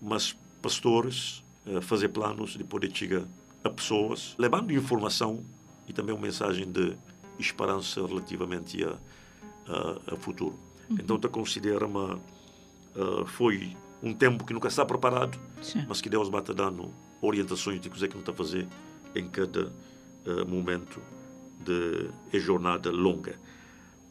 mas 0.00 0.36
pastores 0.60 1.42
fazer 1.80 2.08
planos 2.08 2.58
de 2.58 2.64
poder 2.64 2.94
chegar 2.94 3.24
a 3.62 3.70
pessoas, 3.70 4.34
levando 4.38 4.70
informação 4.70 5.42
e 5.88 5.94
também 5.94 6.14
uma 6.14 6.20
mensagem 6.20 6.70
de 6.70 6.94
esperança 7.38 8.06
relativamente 8.06 8.84
a, 8.84 8.98
a 10.12 10.16
futuro. 10.16 10.58
Uhum. 10.88 10.96
Então, 11.00 11.18
te 11.18 11.28
considera 11.28 11.86
uma 11.86 12.16
uh, 12.16 13.26
foi 13.26 13.76
um 14.02 14.12
tempo 14.12 14.44
que 14.44 14.52
nunca 14.52 14.68
está 14.68 14.84
preparado, 14.84 15.38
Sim. 15.62 15.84
mas 15.88 16.00
que 16.00 16.08
Deus 16.08 16.28
vai 16.28 16.42
te 16.42 16.52
dando 16.52 16.92
orientações 17.22 17.80
de 17.80 17.88
coisa 17.88 18.06
que 18.06 18.14
não 18.14 18.20
está 18.20 18.32
a 18.32 18.34
fazer 18.34 18.68
em 19.14 19.28
cada 19.28 19.68
uh, 19.68 20.46
momento 20.46 21.00
de, 21.64 22.38
jornada 22.38 22.90
longa. 22.90 23.38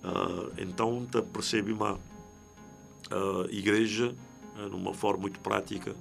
Uh, 0.03 0.51
então, 0.57 1.05
te 1.05 1.21
percebe 1.21 1.71
uma 1.71 1.99
igreja, 3.51 4.15
numa 4.71 4.91
forma 4.91 5.21
muito 5.21 5.39
prática, 5.39 5.95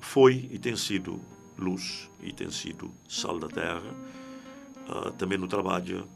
foi 0.00 0.48
e 0.52 0.58
tem 0.58 0.76
sido 0.76 1.18
luz 1.58 2.10
e 2.22 2.32
tem 2.32 2.50
sido 2.50 2.90
sal 3.08 3.38
da 3.38 3.48
terra. 3.48 3.94
Uh, 4.88 5.10
também 5.12 5.36
no 5.36 5.48
trabalho, 5.48 6.06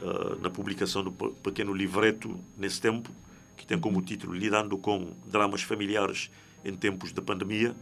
uh, 0.00 0.40
na 0.40 0.50
publicação 0.50 1.02
do 1.02 1.12
pequeno 1.12 1.72
livreto 1.72 2.38
nesse 2.56 2.80
tempo, 2.80 3.10
que 3.56 3.66
tem 3.66 3.78
como 3.78 4.00
título 4.02 4.34
Lidando 4.34 4.78
com 4.78 5.12
Dramas 5.26 5.62
Familiares 5.62 6.30
em 6.64 6.74
Tempos 6.74 7.12
de 7.12 7.20
Pandemia, 7.20 7.74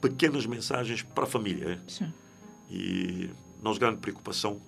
pequenas 0.00 0.46
mensagens 0.46 1.02
para 1.02 1.24
a 1.24 1.26
família. 1.26 1.82
Sim. 1.86 2.12
E 2.70 3.30
nossa 3.62 3.78
grande 3.78 3.98
preocupação 3.98 4.60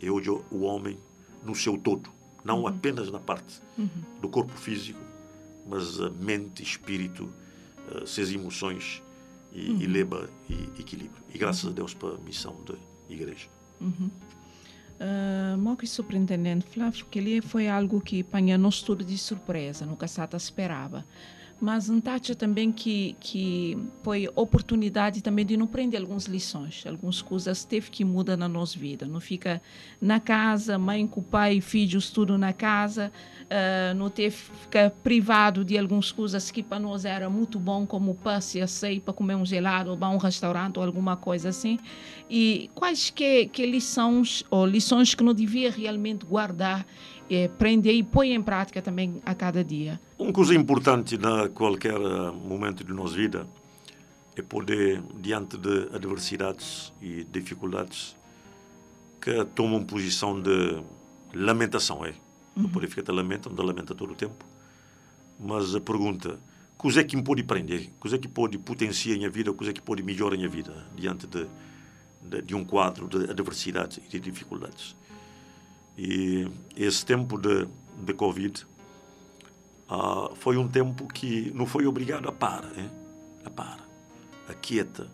é 0.00 0.10
hoje 0.10 0.30
o 0.30 0.60
homem 0.60 0.98
no 1.42 1.54
seu 1.54 1.78
todo, 1.78 2.10
não 2.44 2.60
uhum. 2.60 2.66
apenas 2.66 3.10
na 3.10 3.18
parte 3.18 3.60
uhum. 3.78 3.88
do 4.20 4.28
corpo 4.28 4.52
físico, 4.52 5.00
mas 5.66 6.00
a 6.00 6.10
mente, 6.10 6.62
espírito, 6.62 7.32
uh, 7.90 8.06
suas 8.06 8.30
emoções 8.30 9.02
e, 9.52 9.70
uhum. 9.70 9.80
e 9.80 9.86
leva 9.86 10.28
e 10.48 10.80
equilíbrio. 10.80 11.22
E 11.32 11.38
graças 11.38 11.70
a 11.70 11.72
Deus 11.72 11.94
para 11.94 12.14
a 12.14 12.18
missão 12.18 12.56
da 12.64 12.74
igreja. 13.08 13.48
Uhum. 13.80 14.10
Uh, 14.98 15.58
Moque 15.58 15.86
superintendente 15.86 16.66
Flávio, 16.66 17.06
que 17.10 17.18
ele 17.18 17.42
foi 17.42 17.68
algo 17.68 18.00
que 18.00 18.20
apanhou-nos 18.22 18.80
tudo 18.82 19.04
de 19.04 19.18
surpresa, 19.18 19.84
nunca 19.84 20.08
se 20.08 20.20
esperava 20.36 21.04
mas 21.60 21.90
tacha 22.02 22.34
também 22.34 22.70
que 22.70 23.16
que 23.18 23.78
foi 24.02 24.28
oportunidade 24.34 25.22
também 25.22 25.44
de 25.44 25.56
não 25.56 25.64
aprender 25.64 25.96
algumas 25.96 26.26
lições, 26.26 26.84
algumas 26.86 27.22
coisas 27.22 27.64
teve 27.64 27.90
que 27.90 28.04
mudar 28.04 28.36
na 28.36 28.48
nossa 28.48 28.78
vida. 28.78 29.06
Não 29.06 29.20
fica 29.20 29.60
na 30.00 30.20
casa, 30.20 30.78
mãe 30.78 31.06
com 31.06 31.22
pai, 31.22 31.60
filhos 31.60 32.10
tudo 32.10 32.36
na 32.36 32.52
casa, 32.52 33.10
uh, 33.44 33.94
não 33.94 34.10
teve 34.10 34.36
ficar 34.36 34.90
privado 34.90 35.64
de 35.64 35.78
algumas 35.78 36.12
coisas 36.12 36.50
que 36.50 36.62
para 36.62 36.78
nós 36.78 37.04
era 37.04 37.30
muito 37.30 37.58
bom, 37.58 37.86
como 37.86 38.14
passe 38.14 38.60
a 38.60 38.66
sair 38.66 39.00
para 39.00 39.14
comer 39.14 39.34
um 39.34 39.46
gelado 39.46 39.90
ou 39.90 39.96
para 39.96 40.10
um 40.10 40.18
restaurante 40.18 40.78
ou 40.78 40.84
alguma 40.84 41.16
coisa 41.16 41.48
assim. 41.48 41.78
E 42.28 42.70
quais 42.74 43.10
que, 43.10 43.46
que 43.46 43.64
lições 43.64 44.44
ou 44.50 44.66
lições 44.66 45.14
que 45.14 45.24
não 45.24 45.32
devia 45.32 45.70
realmente 45.70 46.26
guardar 46.26 46.86
é, 47.30 47.48
prender 47.48 47.94
e 47.94 48.02
põe 48.02 48.32
em 48.32 48.42
prática 48.42 48.80
também 48.80 49.20
a 49.24 49.34
cada 49.34 49.62
dia. 49.64 50.00
Uma 50.18 50.32
coisa 50.32 50.54
importante 50.54 51.18
na 51.18 51.48
qualquer 51.48 51.98
momento 51.98 52.84
de 52.84 52.92
nossa 52.92 53.14
vida 53.14 53.46
é 54.36 54.42
poder, 54.42 55.02
diante 55.20 55.56
de 55.56 55.88
adversidades 55.94 56.92
e 57.00 57.24
dificuldades, 57.24 58.16
que 59.20 59.44
tomam 59.54 59.82
posição 59.82 60.40
de 60.40 60.82
lamentação. 61.34 62.04
É? 62.04 62.10
Uhum. 62.10 62.64
Não 62.64 62.70
pode 62.70 62.86
ficar 62.86 63.02
te 63.02 63.12
lamenta, 63.12 63.94
todo 63.94 64.12
o 64.12 64.14
tempo. 64.14 64.44
Mas 65.40 65.74
a 65.74 65.80
pergunta, 65.80 66.38
coisa 66.76 67.00
é 67.00 67.04
que 67.04 67.16
me 67.16 67.22
pode 67.22 67.42
prender? 67.42 67.90
Coisa 67.98 68.16
é 68.16 68.18
que 68.18 68.28
pode 68.28 68.58
potenciar 68.58 69.14
a 69.14 69.18
minha 69.18 69.30
vida? 69.30 69.52
Coisa 69.52 69.70
é 69.70 69.74
que 69.74 69.82
pode 69.82 70.02
melhorar 70.02 70.34
a 70.34 70.36
minha 70.36 70.48
vida 70.48 70.86
diante 70.94 71.26
de, 71.26 71.46
de, 72.22 72.42
de 72.42 72.54
um 72.54 72.64
quadro 72.64 73.08
de 73.08 73.30
adversidades 73.30 73.98
e 73.98 74.08
de 74.08 74.20
dificuldades? 74.20 74.96
E 75.96 76.46
esse 76.76 77.04
tempo 77.04 77.38
de, 77.38 77.66
de 78.02 78.12
Covid 78.12 78.66
uh, 79.90 80.34
foi 80.36 80.56
um 80.56 80.68
tempo 80.68 81.06
que 81.06 81.50
não 81.54 81.66
foi 81.66 81.86
obrigado 81.86 82.28
a 82.28 82.32
parar, 82.32 82.78
hein? 82.78 82.90
a 83.44 83.50
parar, 83.50 83.88
aquieta. 84.48 85.10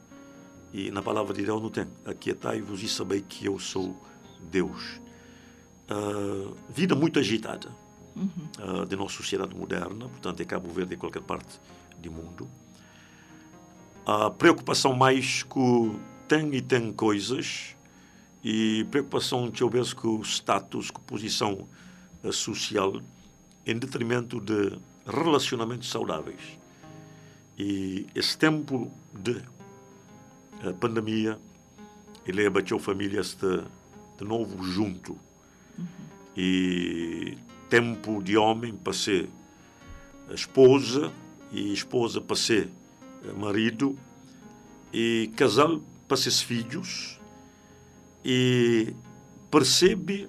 E 0.73 0.91
na 0.91 1.03
palavra 1.03 1.35
de 1.35 1.45
Deus 1.45 1.61
não 1.63 1.69
tem, 1.69 1.87
aquietai-vos 2.05 2.83
e 2.83 2.89
sabei 2.89 3.21
que 3.21 3.47
eu 3.47 3.59
sou 3.59 3.97
Deus. 4.41 5.01
Uh, 5.91 6.57
vida 6.69 6.95
muito 6.95 7.19
agitada 7.19 7.69
uhum. 8.17 8.81
uh, 8.81 8.87
de 8.87 8.97
nossa 8.97 9.15
sociedade 9.17 9.55
moderna, 9.55 10.09
portanto, 10.09 10.41
é 10.41 10.45
Cabo 10.45 10.69
Verde 10.71 10.95
em 10.95 10.99
qualquer 10.99 11.23
parte 11.23 11.61
do 11.99 12.11
mundo. 12.11 12.49
A 14.05 14.31
preocupação 14.31 14.95
mais 14.95 15.43
com 15.45 15.97
tem 16.27 16.55
e 16.55 16.63
tem 16.63 16.93
coisas 16.93 17.77
e 18.43 18.85
preocupação 18.91 19.51
talvez 19.51 19.93
com 19.93 20.17
o 20.17 20.23
status, 20.23 20.91
com 20.91 21.01
a 21.01 21.05
posição 21.05 21.69
uh, 22.23 22.33
social, 22.33 23.01
em 23.65 23.79
detrimento 23.79 24.41
de 24.41 24.79
relacionamentos 25.07 25.89
saudáveis. 25.89 26.59
E 27.59 28.07
esse 28.15 28.37
tempo 28.37 28.91
de 29.13 29.37
uh, 30.67 30.75
pandemia, 30.81 31.39
ele 32.27 32.47
abateu 32.47 32.79
famílias 32.79 33.35
de, 33.35 33.63
de 34.19 34.25
novo 34.25 34.63
junto. 34.65 35.19
Uhum. 35.79 35.87
E 36.37 37.39
tempo 37.69 38.23
de 38.23 38.37
homem 38.37 38.75
para 38.75 38.93
ser 38.93 39.29
esposa 40.31 41.13
e 41.51 41.73
esposa 41.73 42.21
para 42.21 42.37
ser 42.37 42.71
eh, 43.25 43.33
marido 43.33 43.99
e 44.93 45.31
casal 45.37 45.81
para 46.07 46.17
ser 46.17 46.33
filhos 46.33 47.19
e 48.25 48.95
percebe 49.51 50.29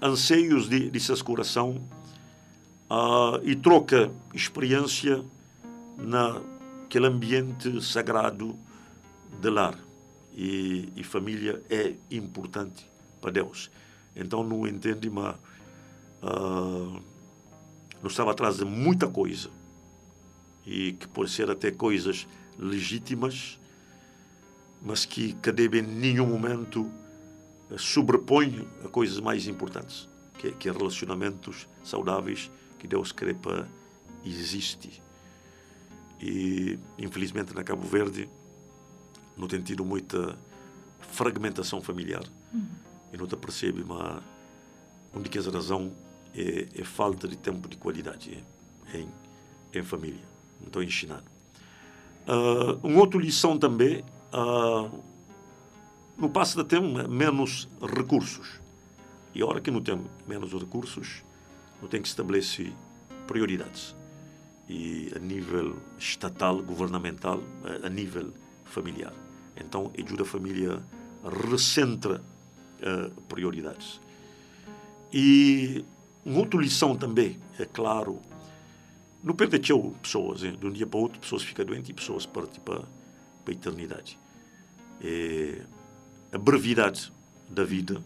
anseios 0.00 0.68
de, 0.68 0.90
de 0.90 1.00
seu 1.00 1.22
coração 1.24 1.82
uh, 2.90 3.40
e 3.42 3.54
troca 3.56 4.10
experiência 4.32 5.24
naquele 5.96 7.06
ambiente 7.06 7.82
sagrado 7.82 8.58
de 9.40 9.50
lar. 9.50 9.78
E, 10.36 10.92
e, 10.96 11.04
família 11.04 11.62
é 11.70 11.94
importante 12.10 12.90
para 13.20 13.30
Deus. 13.30 13.70
Então 14.16 14.42
não 14.42 14.66
entende, 14.66 15.08
mas 15.08 15.36
uh, 16.22 17.00
não 18.02 18.08
estava 18.08 18.32
atrás 18.32 18.56
de 18.56 18.64
muita 18.64 19.08
coisa 19.08 19.48
e 20.66 20.92
que 20.94 21.06
pode 21.06 21.30
ser 21.30 21.50
até 21.50 21.70
coisas 21.70 22.26
legítimas, 22.58 23.60
mas 24.82 25.04
que, 25.04 25.34
que 25.34 25.52
deve 25.52 25.78
em 25.78 25.82
nenhum 25.82 26.26
momento 26.26 26.90
sobrepõe 27.78 28.68
a 28.84 28.88
coisas 28.88 29.20
mais 29.20 29.46
importantes, 29.46 30.08
que, 30.38 30.50
que 30.52 30.68
é 30.68 30.72
relacionamentos 30.72 31.68
saudáveis 31.82 32.50
que 32.78 32.86
Deus 32.86 33.12
quer 33.12 33.34
para 33.34 33.66
existe. 34.24 35.02
E, 36.20 36.78
infelizmente, 36.98 37.54
na 37.54 37.62
Cabo 37.62 37.86
Verde, 37.86 38.28
não 39.36 39.48
tem 39.48 39.60
tido 39.60 39.84
muita 39.84 40.38
fragmentação 41.00 41.80
familiar. 41.80 42.24
Uhum. 42.52 42.66
E 43.12 43.16
não 43.16 43.26
te 43.26 43.36
percebe, 43.36 43.84
mas 43.84 44.22
a 45.12 45.18
única 45.18 45.40
razão 45.50 45.92
é, 46.34 46.68
é, 46.74 46.84
falta 46.84 47.28
de 47.28 47.36
tempo 47.36 47.68
de 47.68 47.76
qualidade 47.76 48.44
é, 48.92 48.98
em, 48.98 49.08
em 49.72 49.82
família. 49.82 50.24
Não 50.60 50.66
estou 50.66 50.82
ensinando. 50.82 51.24
Uh, 52.26 52.86
uma 52.86 53.00
outra 53.00 53.20
lição 53.20 53.58
também, 53.58 54.02
uh, 54.32 55.02
no 56.16 56.28
passo 56.28 56.56
de 56.56 56.64
ter 56.64 56.80
menos 56.80 57.68
recursos. 57.80 58.60
E 59.34 59.42
a 59.42 59.46
hora 59.46 59.60
que 59.60 59.70
não 59.70 59.80
tem 59.80 60.00
menos 60.26 60.52
recursos, 60.52 61.24
não 61.82 61.88
tem 61.88 62.00
que 62.00 62.08
estabelecer 62.08 62.72
prioridades. 63.26 63.96
E 64.68 65.12
a 65.14 65.18
nível 65.18 65.76
estatal, 65.98 66.62
governamental, 66.62 67.42
a 67.82 67.88
nível 67.88 68.32
familiar. 68.64 69.12
Então, 69.56 69.90
ajuda 69.98 70.22
a 70.22 70.26
família 70.26 70.82
recentra 71.50 72.22
uh, 72.80 73.20
prioridades. 73.22 74.00
E 75.12 75.84
uma 76.24 76.38
outra 76.38 76.60
lição 76.60 76.96
também, 76.96 77.38
é 77.58 77.64
claro, 77.64 78.20
não 79.22 79.34
perdeu 79.34 79.94
pessoas. 80.02 80.42
Hein? 80.42 80.56
De 80.58 80.66
um 80.66 80.72
dia 80.72 80.86
para 80.86 81.00
outro, 81.00 81.20
pessoas 81.20 81.42
ficam 81.42 81.64
doentes 81.64 81.90
e 81.90 81.94
pessoas 81.94 82.26
partem 82.26 82.60
para, 82.60 82.80
para 82.80 82.86
a 83.48 83.52
eternidade. 83.52 84.18
É, 85.00 85.62
a 86.34 86.38
brevidade 86.38 87.12
da 87.48 87.62
vida 87.62 88.02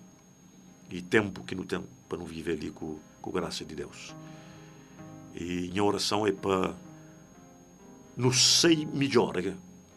e 0.91 1.01
tempo 1.01 1.43
que 1.45 1.55
não 1.55 1.65
tem 1.65 1.83
para 2.07 2.19
não 2.19 2.27
viver 2.27 2.59
ali 2.59 2.71
com, 2.71 2.99
com 3.23 3.31
a 3.31 3.33
graça 3.33 3.65
de 3.65 3.75
Deus. 3.75 4.15
E 5.35 5.71
minha 5.71 5.83
oração 5.83 6.27
é 6.27 6.33
para 6.33 6.75
nos 8.15 8.61
sei 8.61 8.85
melhor, 8.85 9.35
é? 9.39 9.55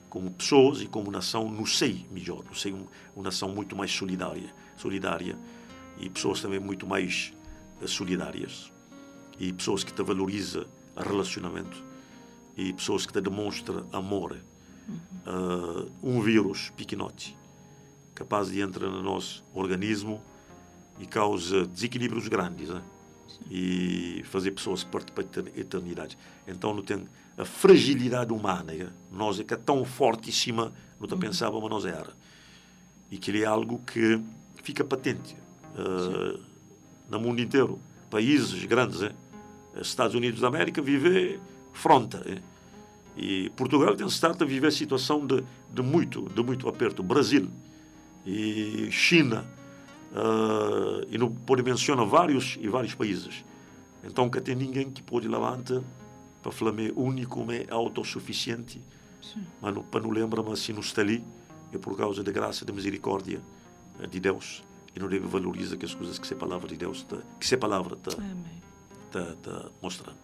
como 0.10 0.32
pessoas 0.32 0.82
e 0.82 0.88
como 0.88 1.12
nação, 1.12 1.52
nos 1.52 1.78
sei 1.78 2.06
melhor, 2.10 2.46
nos 2.46 2.62
sei 2.62 2.72
uma 2.72 3.24
nação 3.24 3.50
muito 3.50 3.76
mais 3.76 3.92
solidária, 3.92 4.56
solidária 4.78 5.38
e 6.00 6.10
pessoas 6.10 6.42
também 6.42 6.60
muito 6.60 6.88
mais 6.88 7.34
eh, 7.82 7.88
solidárias 7.88 8.72
e 9.38 9.52
pessoas 9.52 9.84
que 9.84 9.92
te 9.92 10.04
valoriza 10.04 10.68
o 10.96 11.02
relacionamento 11.02 11.84
e 12.56 12.72
pessoas 12.72 13.06
que 13.06 13.12
te 13.12 13.20
demonstram 13.20 13.86
amor. 13.92 14.38
Uhum. 14.88 15.84
Uh, 15.84 15.92
um 16.02 16.22
vírus 16.22 16.72
pequenote 16.76 17.38
capaz 18.22 18.52
de 18.52 18.62
entrar 18.62 18.88
no 18.88 19.02
nosso 19.02 19.44
organismo 19.52 20.22
e 21.00 21.08
causa 21.08 21.66
desequilíbrios 21.66 22.28
grandes 22.28 22.70
né? 22.70 22.82
e 23.50 24.22
fazer 24.26 24.52
pessoas 24.52 24.84
partir 24.84 25.12
para 25.12 25.24
a 25.24 25.60
eternidade. 25.60 26.16
Então 26.48 26.72
não 26.74 26.84
tem 26.84 27.04
a 27.36 27.44
fragilidade 27.44 28.32
humana, 28.32 28.74
né? 28.74 28.90
nós 29.12 29.40
é 29.40 29.44
que 29.44 29.56
é 29.56 29.58
tão 29.58 29.84
fortíssima, 29.84 30.72
não 31.00 31.10
uhum. 31.10 31.18
pensava, 31.18 31.60
mas 31.60 31.70
nós 31.70 31.86
era. 31.86 32.14
E 33.10 33.18
que 33.18 33.32
ele 33.32 33.42
é 33.42 33.46
algo 33.48 33.80
que 33.80 34.22
fica 34.62 34.84
patente 34.84 35.36
uh, 35.76 36.40
no 37.10 37.20
mundo 37.20 37.42
inteiro. 37.42 37.80
Países 38.10 38.64
grandes, 38.66 39.02
né? 39.02 39.12
Estados 39.82 40.16
Unidos 40.16 40.42
da 40.42 40.48
América 40.48 40.82
vive 40.82 41.40
fronta. 41.74 42.20
Né? 42.20 42.42
E 43.18 43.50
Portugal 43.56 43.96
tem 43.96 44.06
estado 44.06 44.44
a 44.44 44.48
viver 44.48 44.68
a 44.68 44.72
situação 44.72 45.26
de, 45.26 45.44
de 45.74 45.82
muito, 45.82 46.30
de 46.30 46.44
muito 46.44 46.68
aperto. 46.70 47.02
Brasil, 47.02 47.50
e 48.26 48.90
China, 48.92 49.46
uh, 50.12 51.06
e 51.10 51.18
não 51.18 51.32
pode 51.32 51.64
mencionar 51.64 52.06
vários 52.06 52.58
e 52.60 52.68
vários 52.68 52.94
países. 52.94 53.46
Então, 54.04 54.30
que 54.30 54.42
tem 54.42 54.56
ninguém 54.56 54.90
que 54.90 55.02
pode 55.02 55.28
levantar 55.28 55.82
para 56.42 56.52
falar 56.52 56.74
é 56.80 56.92
único, 56.96 57.46
é 57.52 57.66
autossuficiente, 57.70 58.82
Sim. 59.22 59.46
mas 59.62 59.74
não, 59.74 59.84
para 59.84 60.02
não 60.02 60.10
lembrar, 60.10 60.42
mas 60.42 60.60
se 60.60 60.74
não 60.74 60.80
está 60.80 61.02
ali, 61.02 61.24
é 61.72 61.78
por 61.78 61.96
causa 61.96 62.24
da 62.24 62.32
graça, 62.32 62.66
da 62.66 62.74
misericórdia 62.74 63.42
eh, 64.00 64.08
de 64.08 64.20
Deus 64.20 64.64
e 64.96 65.00
não 65.00 65.08
deve 65.08 65.26
valorizar 65.28 65.78
que 65.78 65.86
as 65.86 65.94
coisas 65.94 66.20
que 66.20 66.28
se 66.28 66.36
palavra 66.36 66.68
de 66.68 66.76
Deus, 66.76 67.04
tá, 67.04 67.18
que 67.40 67.48
se 67.48 67.56
palavra 67.56 67.96
está 67.96 68.18
tá, 69.12 69.36
tá 69.42 69.70
mostrando. 69.82 70.18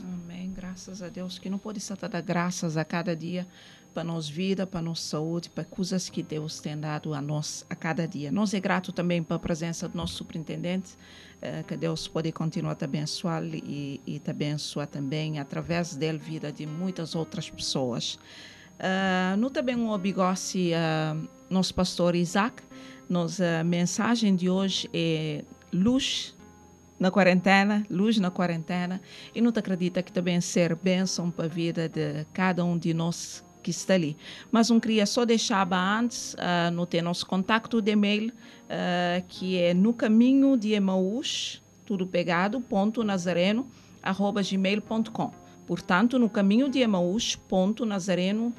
Amém. 0.00 0.52
Graças 0.52 1.02
a 1.02 1.08
Deus 1.08 1.38
que 1.38 1.50
não 1.50 1.58
pode 1.58 1.78
estar 1.78 1.96
dar 2.08 2.20
graças 2.20 2.76
a 2.76 2.84
cada 2.84 3.16
dia 3.16 3.46
para 3.92 4.02
nós 4.02 4.28
vida, 4.28 4.66
para 4.66 4.82
nossa 4.82 5.02
saúde, 5.02 5.50
para 5.50 5.64
coisas 5.64 6.08
que 6.08 6.22
Deus 6.22 6.60
tem 6.60 6.78
dado 6.78 7.14
a 7.14 7.20
nós 7.20 7.64
a 7.68 7.74
cada 7.74 8.06
dia. 8.08 8.32
Nós 8.32 8.54
é 8.54 8.60
grato 8.60 8.92
também 8.92 9.22
pela 9.22 9.38
presença 9.38 9.88
do 9.88 9.96
nosso 9.96 10.14
superintendente, 10.14 10.96
eh, 11.40 11.62
que 11.62 11.76
Deus 11.76 12.08
pode 12.08 12.32
continuar 12.32 12.76
a 12.80 12.84
abençoar 12.84 13.42
e, 13.44 14.00
e 14.06 14.18
te 14.18 14.30
abençoar 14.30 14.86
também 14.86 15.38
através 15.38 15.94
dele 15.94 16.18
vida 16.18 16.50
de 16.50 16.66
muitas 16.66 17.14
outras 17.14 17.48
pessoas. 17.50 18.18
Uh, 18.82 19.36
no 19.36 19.50
também 19.50 19.76
um 19.76 19.90
obigosse 19.90 20.72
uh, 20.72 21.28
nosso 21.48 21.72
pastor 21.74 22.16
Isaac, 22.16 22.62
nossa 23.08 23.62
mensagem 23.62 24.34
de 24.34 24.48
hoje 24.50 24.88
é 24.92 25.44
luz 25.72 26.34
na 26.98 27.10
quarentena, 27.10 27.84
luz 27.90 28.18
na 28.18 28.30
quarentena, 28.30 29.00
e 29.34 29.40
não 29.40 29.52
te 29.52 29.58
acredita 29.58 30.02
que 30.02 30.12
também 30.12 30.40
ser 30.40 30.74
bênção 30.74 31.30
para 31.30 31.44
a 31.44 31.48
vida 31.48 31.88
de 31.88 32.24
cada 32.32 32.64
um 32.64 32.78
de 32.78 32.94
nós 32.94 33.44
que 33.62 33.70
está 33.70 33.94
ali. 33.94 34.16
Mas 34.50 34.70
não 34.70 34.80
queria 34.80 35.06
só 35.06 35.24
deixar 35.24 35.66
antes, 35.72 36.34
uh, 36.34 36.70
no 36.72 36.84
ter 36.86 37.02
nosso 37.02 37.26
contato 37.26 37.80
de 37.80 37.92
e-mail, 37.92 38.28
uh, 38.30 39.24
que 39.28 39.58
é 39.58 39.72
no 39.72 39.92
caminho 39.92 40.56
de 40.56 40.72
Emaús, 40.72 41.62
tudo 41.84 42.06
pegado, 42.06 42.60
ponto 42.60 43.04
nazareno, 43.04 43.68
arroba 44.02 44.42
gmail.com. 44.42 45.32
Portanto, 45.66 46.18
no 46.18 46.28
caminho 46.28 46.68
de 46.68 46.80
Emaús, 46.80 47.36
ponto 47.36 47.86
nazareno, 47.86 48.52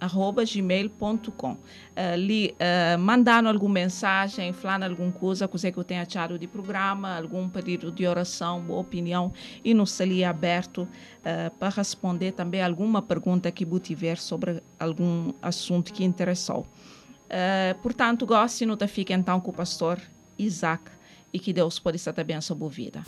arroba 0.00 0.44
gmail.com. 0.44 1.52
Uh, 1.52 2.16
lhe 2.16 2.54
uh, 2.54 2.98
mandando 2.98 3.48
alguma 3.48 3.74
mensagem, 3.74 4.52
falando 4.52 4.84
alguma 4.84 5.12
coisa, 5.12 5.48
que 5.72 5.78
eu 5.78 5.84
tenha 5.84 6.02
achado 6.02 6.38
de 6.38 6.46
programa, 6.46 7.16
algum 7.16 7.48
pedido 7.48 7.90
de 7.90 8.06
oração, 8.06 8.60
boa 8.60 8.80
opinião, 8.80 9.32
e 9.64 9.74
nos 9.74 10.00
ali 10.00 10.24
aberto 10.24 10.82
uh, 10.82 11.50
para 11.58 11.68
responder 11.70 12.32
também 12.32 12.62
alguma 12.62 13.02
pergunta 13.02 13.50
que 13.50 13.64
você 13.64 13.80
tiver 13.80 14.18
sobre 14.18 14.62
algum 14.78 15.32
assunto 15.40 15.92
que 15.92 16.04
interessou. 16.04 16.66
portanto, 17.82 18.26
goste 18.26 18.64
não 18.66 18.76
fique 18.86 19.12
então 19.12 19.40
com 19.40 19.50
o 19.50 19.54
pastor 19.54 20.00
Isaac 20.38 20.90
e 21.32 21.38
que 21.38 21.52
Deus 21.52 21.78
pode 21.78 21.96
estar 21.96 22.12
bem 22.24 22.40
sobre 22.40 22.64
a 22.64 22.68
vida. 22.68 23.02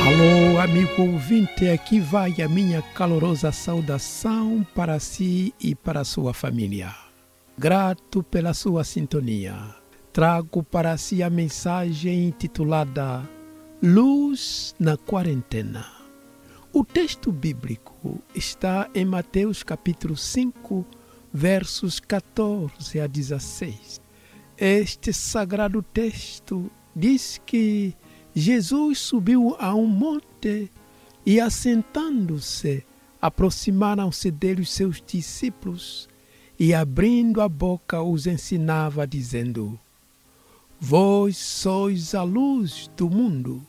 Alô, 0.00 0.60
amigo 0.60 1.02
ouvinte, 1.02 1.68
aqui 1.68 1.98
vai 1.98 2.40
a 2.40 2.48
minha 2.48 2.80
calorosa 2.80 3.50
saudação 3.50 4.66
para 4.74 4.98
si 5.00 5.52
e 5.60 5.74
para 5.74 6.04
sua 6.04 6.32
família. 6.32 6.94
Grato 7.58 8.22
pela 8.22 8.54
sua 8.54 8.84
sintonia. 8.84 9.56
Trago 10.12 10.62
para 10.62 10.96
si 10.96 11.22
a 11.22 11.28
mensagem 11.28 12.28
intitulada 12.28 13.28
Luz 13.82 14.74
na 14.78 14.96
Quarentena. 14.96 15.84
O 16.72 16.84
texto 16.84 17.32
bíblico 17.32 18.22
está 18.34 18.88
em 18.94 19.04
Mateus 19.04 19.62
capítulo 19.62 20.16
5, 20.16 20.86
versos 21.32 21.98
14 21.98 23.00
a 23.00 23.06
16. 23.06 24.00
Este 24.56 25.12
sagrado 25.12 25.82
texto 25.82 26.70
diz 26.94 27.40
que 27.44 27.94
Jesus 28.38 29.00
subiu 29.00 29.56
a 29.58 29.74
um 29.74 29.88
monte 29.88 30.70
e, 31.26 31.40
assentando-se, 31.40 32.84
aproximaram-se 33.20 34.30
dele 34.30 34.62
os 34.62 34.70
seus 34.70 35.02
discípulos 35.04 36.08
e, 36.56 36.72
abrindo 36.72 37.40
a 37.40 37.48
boca, 37.48 38.00
os 38.00 38.28
ensinava, 38.28 39.08
dizendo: 39.08 39.76
Vós 40.78 41.36
sois 41.36 42.14
a 42.14 42.22
luz 42.22 42.88
do 42.96 43.10
mundo. 43.10 43.60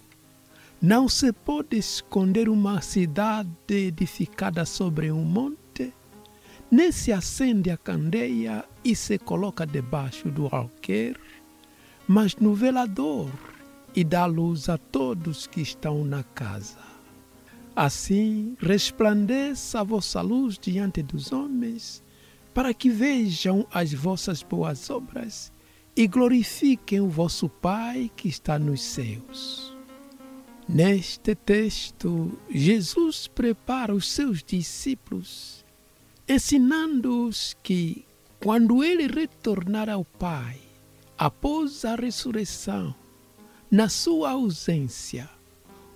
Não 0.79 1.09
se 1.09 1.33
pode 1.33 1.75
esconder 1.75 2.47
uma 2.47 2.79
cidade 2.79 3.49
edificada 3.69 4.65
sobre 4.65 5.11
um 5.11 5.23
monte, 5.23 5.91
nem 6.69 6.91
se 6.91 7.11
acende 7.11 7.71
a 7.71 7.77
candeia 7.77 8.63
e 8.85 8.95
se 8.95 9.17
coloca 9.17 9.65
debaixo 9.65 10.29
do 10.29 10.47
alqueire, 10.51 11.19
mas 12.07 12.35
no 12.35 12.53
velador 12.53 13.31
e 13.95 14.03
dá 14.03 14.25
luz 14.25 14.69
a 14.69 14.77
todos 14.77 15.47
que 15.47 15.61
estão 15.61 16.03
na 16.03 16.23
casa. 16.23 16.77
Assim 17.75 18.55
resplandeça 18.59 19.79
a 19.79 19.83
vossa 19.83 20.21
luz 20.21 20.57
diante 20.59 21.01
dos 21.01 21.31
homens, 21.31 22.03
para 22.53 22.73
que 22.73 22.89
vejam 22.89 23.65
as 23.71 23.93
vossas 23.93 24.43
boas 24.43 24.89
obras 24.89 25.51
e 25.95 26.07
glorifiquem 26.07 26.99
o 26.99 27.09
vosso 27.09 27.47
Pai 27.47 28.11
que 28.15 28.27
está 28.27 28.59
nos 28.59 28.81
céus. 28.81 29.73
Neste 30.67 31.33
texto, 31.35 32.37
Jesus 32.49 33.27
prepara 33.27 33.93
os 33.93 34.09
seus 34.09 34.43
discípulos, 34.43 35.65
ensinando-os 36.27 37.55
que, 37.63 38.05
quando 38.39 38.83
ele 38.83 39.07
retornar 39.07 39.89
ao 39.89 40.05
Pai, 40.05 40.59
após 41.17 41.83
a 41.85 41.95
ressurreição, 41.95 42.93
na 43.71 43.87
sua 43.87 44.31
ausência, 44.31 45.29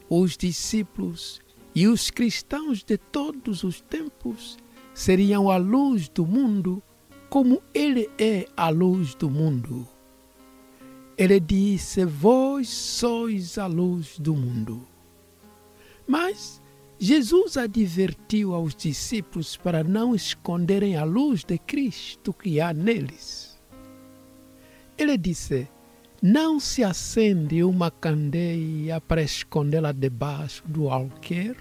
os 0.10 0.38
discípulos 0.38 1.42
e 1.74 1.88
os 1.88 2.12
cristãos 2.12 2.84
de 2.84 2.98
todos 2.98 3.64
os 3.64 3.82
tempos 3.82 4.58
seriam 4.94 5.50
a 5.50 5.58
luz 5.58 6.08
do 6.08 6.26
mundo, 6.26 6.84
como 7.30 7.64
Ele 7.74 8.10
é 8.20 8.48
a 8.56 8.70
luz 8.70 9.16
do 9.16 9.30
mundo. 9.30 9.88
Ele 11.18 11.40
disse: 11.40 12.06
Vós 12.06 12.70
sois 12.70 13.58
a 13.58 13.66
luz 13.66 14.20
do 14.20 14.36
mundo. 14.36 14.88
Mas 16.08 16.62
Jesus 17.00 17.58
advertiu 17.58 18.54
aos 18.54 18.76
discípulos 18.76 19.58
para 19.58 19.84
não 19.84 20.14
esconderem 20.14 20.96
a 20.96 21.04
luz 21.04 21.44
de 21.44 21.58
Cristo 21.58 22.32
que 22.32 22.62
há 22.62 22.72
neles. 22.72 23.60
Ele 24.96 25.18
disse: 25.18 25.68
não 26.26 26.58
se 26.58 26.86
acende 26.86 27.66
uma 27.66 27.92
candeia 27.92 29.02
para 29.02 29.22
escondê-la 29.22 29.92
debaixo 29.92 30.64
do 30.66 30.90
alqueire, 30.90 31.58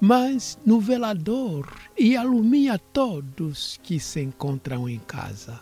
mas 0.00 0.58
no 0.66 0.80
velador 0.80 1.72
e 1.96 2.16
alumia 2.16 2.76
todos 2.76 3.78
que 3.80 4.00
se 4.00 4.20
encontram 4.20 4.88
em 4.88 4.98
casa. 4.98 5.60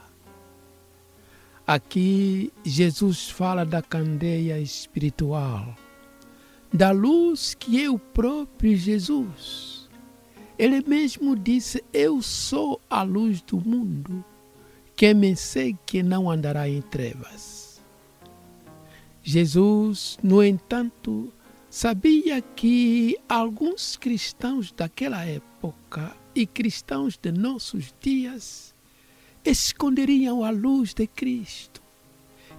Aqui 1.67 2.51
Jesus 2.65 3.29
fala 3.29 3.67
da 3.67 3.83
candeia 3.83 4.59
espiritual, 4.59 5.77
da 6.73 6.93
luz 6.93 7.53
que 7.53 7.85
é 7.85 7.91
o 7.91 7.99
próprio 7.99 8.75
Jesus. 8.79 9.91
Ele 10.59 10.83
mesmo 10.87 11.37
disse: 11.37 11.85
Eu 11.93 12.23
sou 12.23 12.81
a 12.89 13.03
luz 13.03 13.43
do 13.43 13.61
mundo. 13.61 14.25
Quem 14.97 15.13
me 15.13 15.37
segue 15.37 15.79
que 15.85 16.03
não 16.03 16.31
andará 16.31 16.67
em 16.67 16.81
trevas. 16.81 17.60
Jesus, 19.31 20.19
no 20.25 20.43
entanto, 20.43 21.33
sabia 21.71 22.43
que 22.43 23.17
alguns 23.29 23.97
cristãos 23.97 24.73
daquela 24.73 25.25
época 25.25 26.17
e 26.35 26.45
cristãos 26.45 27.17
de 27.17 27.31
nossos 27.31 27.95
dias 28.01 28.75
esconderiam 29.45 30.43
a 30.43 30.51
luz 30.51 30.93
de 30.93 31.07
Cristo. 31.07 31.81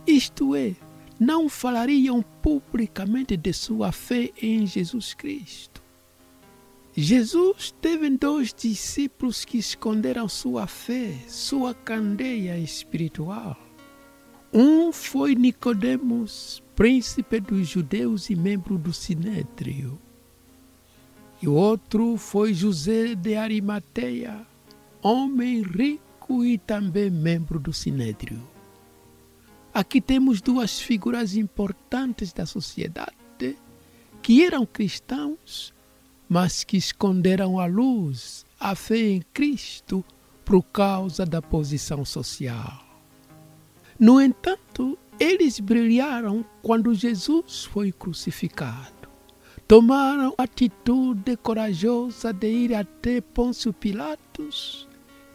Isto 0.07 0.55
é, 0.55 0.73
não 1.19 1.49
falariam 1.49 2.23
publicamente 2.41 3.35
de 3.35 3.51
sua 3.51 3.91
fé 3.91 4.31
em 4.41 4.65
Jesus 4.65 5.13
Cristo. 5.13 5.83
Jesus 6.95 7.75
teve 7.81 8.09
dois 8.11 8.53
discípulos 8.53 9.43
que 9.43 9.57
esconderam 9.57 10.29
sua 10.29 10.67
fé, 10.67 11.17
sua 11.27 11.73
candeia 11.73 12.57
espiritual. 12.57 13.57
Um 14.53 14.91
foi 14.91 15.33
Nicodemos, 15.33 16.61
príncipe 16.75 17.39
dos 17.39 17.69
judeus 17.69 18.29
e 18.29 18.35
membro 18.35 18.77
do 18.77 18.91
Sinédrio. 18.91 19.97
E 21.41 21.47
o 21.47 21.53
outro 21.53 22.17
foi 22.17 22.53
José 22.53 23.15
de 23.15 23.35
Arimateia, 23.35 24.45
homem 25.01 25.61
rico 25.61 26.43
e 26.43 26.57
também 26.57 27.09
membro 27.09 27.61
do 27.61 27.71
Sinédrio. 27.71 28.45
Aqui 29.73 30.01
temos 30.01 30.41
duas 30.41 30.81
figuras 30.81 31.33
importantes 31.37 32.33
da 32.33 32.45
sociedade 32.45 33.55
que 34.21 34.43
eram 34.43 34.65
cristãos, 34.65 35.73
mas 36.27 36.65
que 36.65 36.75
esconderam 36.75 37.57
a 37.57 37.65
luz, 37.65 38.45
a 38.59 38.75
fé 38.75 38.99
em 38.99 39.21
Cristo, 39.33 40.03
por 40.43 40.61
causa 40.61 41.25
da 41.25 41.41
posição 41.41 42.03
social. 42.03 42.90
No 44.01 44.19
entanto, 44.19 44.97
eles 45.19 45.59
brilharam 45.59 46.43
quando 46.63 46.91
Jesus 46.91 47.65
foi 47.65 47.91
crucificado. 47.91 49.07
Tomaram 49.67 50.33
atitude 50.39 51.37
corajosa 51.37 52.33
de 52.33 52.51
ir 52.51 52.73
até 52.73 53.21
Pôncio 53.21 53.71
Pilatos 53.71 54.87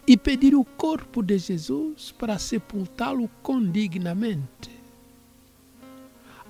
e 0.05 0.17
pedir 0.17 0.53
o 0.53 0.65
corpo 0.65 1.23
de 1.23 1.37
Jesus 1.37 2.11
para 2.11 2.37
sepultá-lo 2.37 3.29
condignamente. 3.41 4.69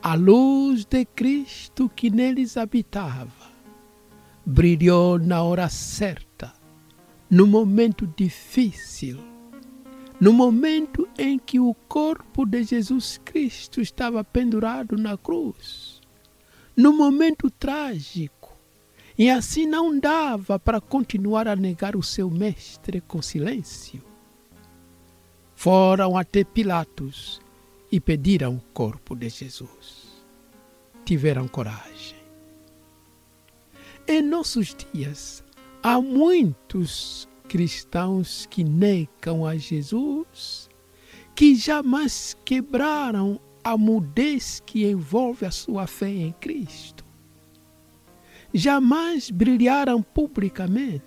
A 0.01 0.15
luz 0.15 0.85
de 0.85 1.05
Cristo 1.05 1.87
que 1.87 2.09
neles 2.09 2.57
habitava 2.57 3.51
brilhou 4.43 5.19
na 5.19 5.43
hora 5.43 5.69
certa, 5.69 6.51
no 7.29 7.45
momento 7.45 8.11
difícil 8.17 9.36
no 10.19 10.33
momento 10.33 11.07
em 11.17 11.37
que 11.37 11.59
o 11.59 11.73
corpo 11.87 12.45
de 12.45 12.63
Jesus 12.63 13.19
Cristo 13.23 13.79
estava 13.79 14.23
pendurado 14.23 14.97
na 14.97 15.17
cruz, 15.17 16.01
no 16.75 16.91
momento 16.91 17.49
trágico, 17.49 18.57
e 19.17 19.29
assim 19.29 19.65
não 19.65 19.99
dava 19.99 20.59
para 20.59 20.81
continuar 20.81 21.47
a 21.47 21.55
negar 21.55 21.95
o 21.95 22.03
seu 22.03 22.29
mestre 22.29 23.01
com 23.01 23.21
silêncio. 23.21 24.03
Foram 25.55 26.15
até 26.15 26.43
Pilatos 26.43 27.41
e 27.91 27.99
pediram 27.99 28.57
o 28.57 28.61
corpo 28.73 29.15
de 29.15 29.29
Jesus. 29.29 30.23
Tiveram 31.03 31.47
coragem. 31.47 32.17
Em 34.07 34.21
nossos 34.21 34.75
dias, 34.75 35.43
há 35.81 35.99
muitos 35.99 37.27
cristãos 37.47 38.45
que 38.45 38.63
negam 38.63 39.45
a 39.45 39.55
Jesus, 39.55 40.69
que 41.35 41.55
jamais 41.55 42.35
quebraram 42.45 43.39
a 43.63 43.77
mudez 43.77 44.61
que 44.65 44.85
envolve 44.85 45.45
a 45.45 45.51
sua 45.51 45.87
fé 45.87 46.09
em 46.09 46.31
Cristo. 46.33 47.03
Jamais 48.53 49.29
brilharam 49.29 50.01
publicamente. 50.01 51.03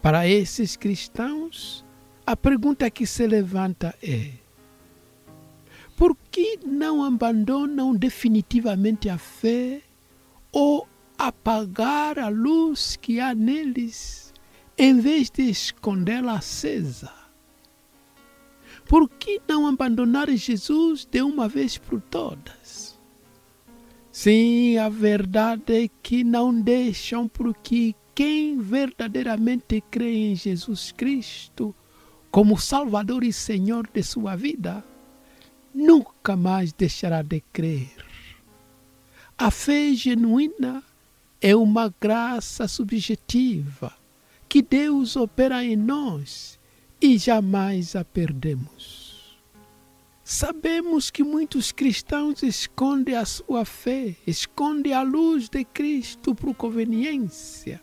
Para 0.00 0.26
esses 0.26 0.76
cristãos, 0.76 1.84
a 2.26 2.34
pergunta 2.36 2.90
que 2.90 3.06
se 3.06 3.26
levanta 3.26 3.94
é: 4.02 4.30
por 5.96 6.16
que 6.30 6.58
não 6.64 7.04
abandonam 7.04 7.94
definitivamente 7.94 9.08
a 9.08 9.18
fé 9.18 9.82
ou 10.50 10.88
apagar 11.18 12.18
a 12.18 12.28
luz 12.28 12.96
que 12.96 13.20
há 13.20 13.34
neles, 13.34 14.29
em 14.82 14.98
vez 14.98 15.28
de 15.28 15.42
escondê-la 15.42 16.36
acesa? 16.38 17.12
Por 18.88 19.10
que 19.10 19.38
não 19.46 19.66
abandonar 19.66 20.30
Jesus 20.30 21.04
de 21.04 21.20
uma 21.20 21.46
vez 21.46 21.76
por 21.76 22.00
todas? 22.00 22.98
Sim, 24.10 24.78
a 24.78 24.88
verdade 24.88 25.84
é 25.84 25.90
que 26.02 26.24
não 26.24 26.58
deixam 26.58 27.28
porque 27.28 27.94
quem 28.14 28.58
verdadeiramente 28.58 29.84
crê 29.90 30.30
em 30.30 30.34
Jesus 30.34 30.92
Cristo 30.92 31.74
como 32.30 32.58
Salvador 32.58 33.22
e 33.22 33.34
Senhor 33.34 33.86
de 33.92 34.02
sua 34.02 34.34
vida, 34.34 34.82
nunca 35.74 36.36
mais 36.36 36.72
deixará 36.72 37.20
de 37.20 37.42
crer. 37.52 38.02
A 39.36 39.50
fé 39.50 39.92
genuína 39.92 40.82
é 41.38 41.54
uma 41.54 41.94
graça 42.00 42.66
subjetiva 42.66 43.99
que 44.50 44.60
Deus 44.60 45.14
opera 45.14 45.64
em 45.64 45.76
nós 45.76 46.58
e 47.00 47.16
jamais 47.16 47.94
a 47.94 48.04
perdemos. 48.04 49.38
Sabemos 50.24 51.08
que 51.08 51.22
muitos 51.22 51.70
cristãos 51.70 52.42
escondem 52.42 53.14
a 53.14 53.24
sua 53.24 53.64
fé, 53.64 54.16
escondem 54.26 54.92
a 54.92 55.02
luz 55.02 55.48
de 55.48 55.64
Cristo 55.64 56.34
por 56.34 56.52
conveniência, 56.56 57.80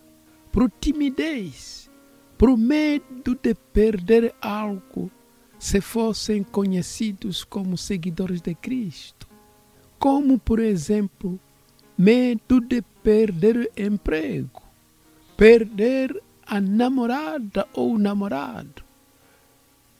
por 0.52 0.70
timidez, 0.70 1.90
por 2.38 2.58
medo 2.58 3.34
de 3.42 3.56
perder 3.56 4.36
algo 4.42 5.10
se 5.58 5.80
fossem 5.80 6.44
conhecidos 6.44 7.46
como 7.46 7.78
seguidores 7.78 8.42
de 8.42 8.54
Cristo, 8.54 9.26
como, 9.98 10.38
por 10.38 10.60
exemplo, 10.60 11.40
medo 11.98 12.60
de 12.60 12.82
perder 12.82 13.72
emprego, 13.78 14.62
perder 15.38 16.27
a 16.48 16.62
namorada 16.62 17.68
ou 17.74 17.98
namorado, 18.00 18.82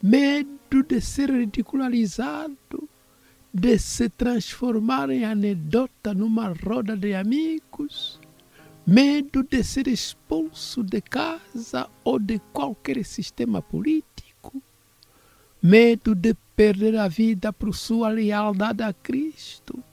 medo 0.02 0.82
de 0.88 1.02
ser 1.02 1.30
ridicularizado, 1.30 2.88
de 3.54 3.78
se 3.78 4.08
transformar 4.08 5.10
em 5.10 5.26
anedota 5.26 6.14
numa 6.14 6.54
roda 6.54 6.96
de 6.96 7.14
amigos, 7.14 8.18
medo 8.86 9.44
de 9.44 9.62
ser 9.62 9.90
expulso 9.90 10.82
de 10.84 11.02
casa 11.02 11.90
ou 12.04 12.18
de 12.18 12.40
qualquer 12.54 13.04
sistema 13.04 13.62
político, 13.62 14.64
medo 15.62 16.16
de 16.16 16.34
perder 16.56 16.96
a 16.98 17.10
vida 17.10 17.52
por 17.52 17.76
sua 17.76 18.08
lealdade 18.08 18.84
a 18.84 18.94
Cristo. 18.94 19.84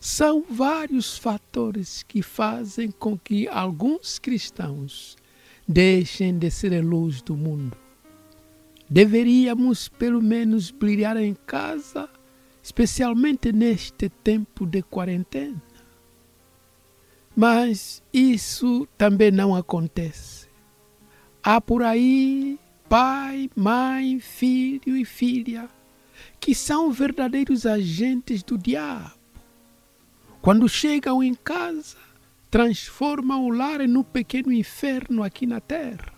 São 0.00 0.42
vários 0.42 1.16
fatores 1.16 2.02
que 2.02 2.20
fazem 2.20 2.90
com 2.90 3.16
que 3.16 3.46
alguns 3.46 4.18
cristãos 4.18 5.16
deixem 5.72 6.38
de 6.38 6.50
ser 6.50 6.74
a 6.74 6.82
luz 6.82 7.22
do 7.22 7.36
mundo. 7.36 7.76
Deveríamos, 8.88 9.88
pelo 9.88 10.20
menos, 10.20 10.70
brilhar 10.70 11.16
em 11.16 11.34
casa, 11.46 12.08
especialmente 12.62 13.50
neste 13.52 14.08
tempo 14.08 14.66
de 14.66 14.82
quarentena. 14.82 15.62
Mas 17.34 18.02
isso 18.12 18.86
também 18.98 19.30
não 19.30 19.54
acontece. 19.54 20.46
Há 21.42 21.60
por 21.60 21.82
aí 21.82 22.58
pai, 22.88 23.50
mãe, 23.56 24.20
filho 24.20 24.94
e 24.94 25.04
filha 25.04 25.68
que 26.38 26.54
são 26.54 26.92
verdadeiros 26.92 27.64
agentes 27.64 28.42
do 28.42 28.58
diabo. 28.58 29.12
Quando 30.42 30.68
chegam 30.68 31.22
em 31.22 31.34
casa, 31.34 31.96
transformam 32.52 33.46
o 33.46 33.48
lar 33.48 33.80
em 33.80 33.96
um 33.96 34.02
pequeno 34.02 34.52
inferno 34.52 35.22
aqui 35.22 35.46
na 35.46 35.58
terra. 35.58 36.12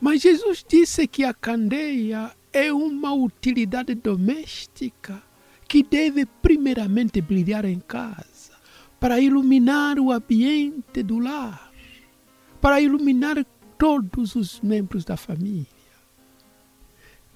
Mas 0.00 0.22
Jesus 0.22 0.64
disse 0.66 1.06
que 1.06 1.24
a 1.24 1.34
candeia 1.34 2.34
é 2.50 2.72
uma 2.72 3.12
utilidade 3.12 3.94
doméstica 3.94 5.22
que 5.68 5.82
deve 5.82 6.24
primeiramente 6.24 7.20
brilhar 7.20 7.66
em 7.66 7.80
casa 7.80 8.54
para 8.98 9.20
iluminar 9.20 9.98
o 9.98 10.10
ambiente 10.10 11.02
do 11.02 11.18
lar, 11.18 11.70
para 12.58 12.80
iluminar 12.80 13.44
todos 13.76 14.34
os 14.34 14.58
membros 14.62 15.04
da 15.04 15.18
família. 15.18 15.66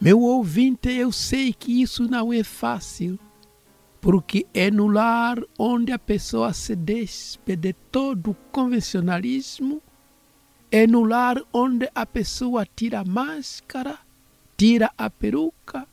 Meu 0.00 0.22
ouvinte, 0.22 0.88
eu 0.88 1.12
sei 1.12 1.52
que 1.52 1.82
isso 1.82 2.08
não 2.08 2.32
é 2.32 2.42
fácil, 2.42 3.18
porque 4.06 4.46
é 4.54 4.70
no 4.70 4.86
lar 4.86 5.42
onde 5.58 5.90
a 5.90 5.98
pessoa 5.98 6.52
se 6.52 6.76
despe 6.76 7.56
de 7.56 7.72
todo 7.72 8.30
o 8.30 8.36
convencionalismo, 8.52 9.82
é 10.70 10.86
no 10.86 11.02
lar 11.02 11.42
onde 11.52 11.90
a 11.92 12.06
pessoa 12.06 12.64
tira 12.64 13.00
a 13.00 13.04
máscara, 13.04 13.98
tira 14.56 14.92
a 14.96 15.10
peruca, 15.10 15.88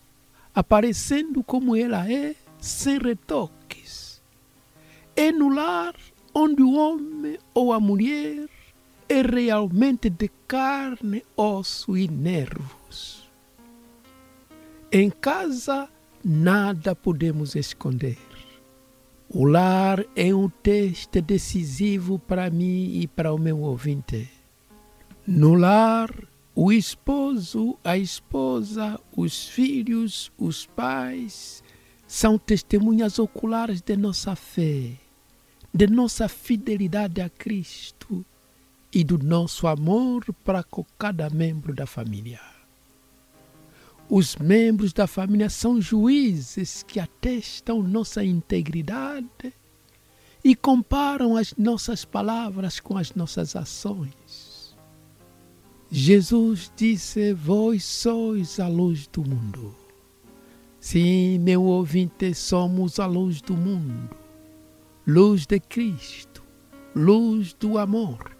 aparecendo 0.54 1.43
como 1.43 1.76
ela 1.76 2.08
é, 2.08 2.36
sem 2.60 2.99
retoques. 2.99 4.21
É 5.15 5.32
no 5.32 5.49
lar 5.49 5.95
onde 6.36 6.62
o 6.62 6.73
homem 6.76 7.39
ou 7.52 7.73
a 7.73 7.80
mulher 7.80 8.47
é 9.10 9.21
realmente 9.23 10.08
de 10.12 10.30
carne, 10.47 11.26
osso 11.36 11.97
e 11.97 12.08
nervos. 12.08 13.28
Em 14.91 15.10
casa, 15.10 15.89
nada 16.23 16.95
podemos 16.95 17.55
esconder. 17.55 18.17
O 19.29 19.45
lar 19.45 20.05
é 20.15 20.33
um 20.33 20.47
teste 20.47 21.19
decisivo 21.19 22.19
para 22.19 22.49
mim 22.49 22.99
e 22.99 23.07
para 23.07 23.33
o 23.33 23.38
meu 23.38 23.59
ouvinte. 23.62 24.29
No 25.25 25.55
lar, 25.55 26.09
o 26.55 26.71
esposo, 26.71 27.77
a 27.83 27.97
esposa, 27.97 28.99
os 29.15 29.47
filhos, 29.47 30.31
os 30.38 30.67
pais 30.67 31.63
são 32.05 32.38
testemunhas 32.38 33.17
oculares 33.17 33.81
de 33.81 33.97
nossa 33.97 34.36
fé, 34.36 34.91
de 35.73 35.88
nossa 35.88 36.29
fidelidade 36.29 37.21
a 37.21 37.29
Cristo 37.29 38.23
e 38.93 39.03
do 39.03 39.17
nosso 39.17 39.65
amor 39.65 40.31
para 40.43 40.63
cada 40.99 41.27
membro 41.31 41.73
da 41.73 41.88
família. 41.88 42.52
Os 44.15 44.36
membros 44.36 44.93
da 44.93 45.08
família 45.08 45.49
são 45.49 45.82
juízes 45.82 46.84
que 46.84 46.99
atestam 46.99 47.82
nossa 47.82 48.23
integridade 48.23 49.52
e 50.43 50.54
comparam 50.54 51.36
as 51.36 51.56
nossas 51.58 52.06
palavras 52.06 52.80
com 52.80 52.95
as 52.95 53.15
nossas 53.15 53.56
ações. 53.56 54.78
Jesus 55.89 56.71
disse: 56.76 57.34
Vós 57.34 57.84
sois 57.84 58.60
a 58.60 58.67
luz 58.67 59.08
do 59.08 59.28
mundo. 59.28 59.76
Sim, 60.80 61.39
meu 61.39 61.63
ouvinte, 61.63 62.36
somos 62.36 62.99
a 62.99 63.08
luz 63.08 63.41
do 63.41 63.58
mundo, 63.58 64.15
luz 65.08 65.47
de 65.47 65.60
Cristo, 65.60 66.43
luz 66.95 67.52
do 67.54 67.80
amor 67.80 68.34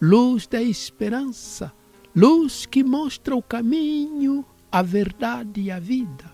luz 0.00 0.46
da 0.46 0.62
esperança, 0.62 1.72
luz 2.14 2.66
que 2.66 2.84
mostra 2.84 3.34
o 3.34 3.42
caminho, 3.42 4.44
a 4.76 4.82
verdade 4.82 5.62
e 5.62 5.70
a 5.70 5.78
vida, 5.78 6.30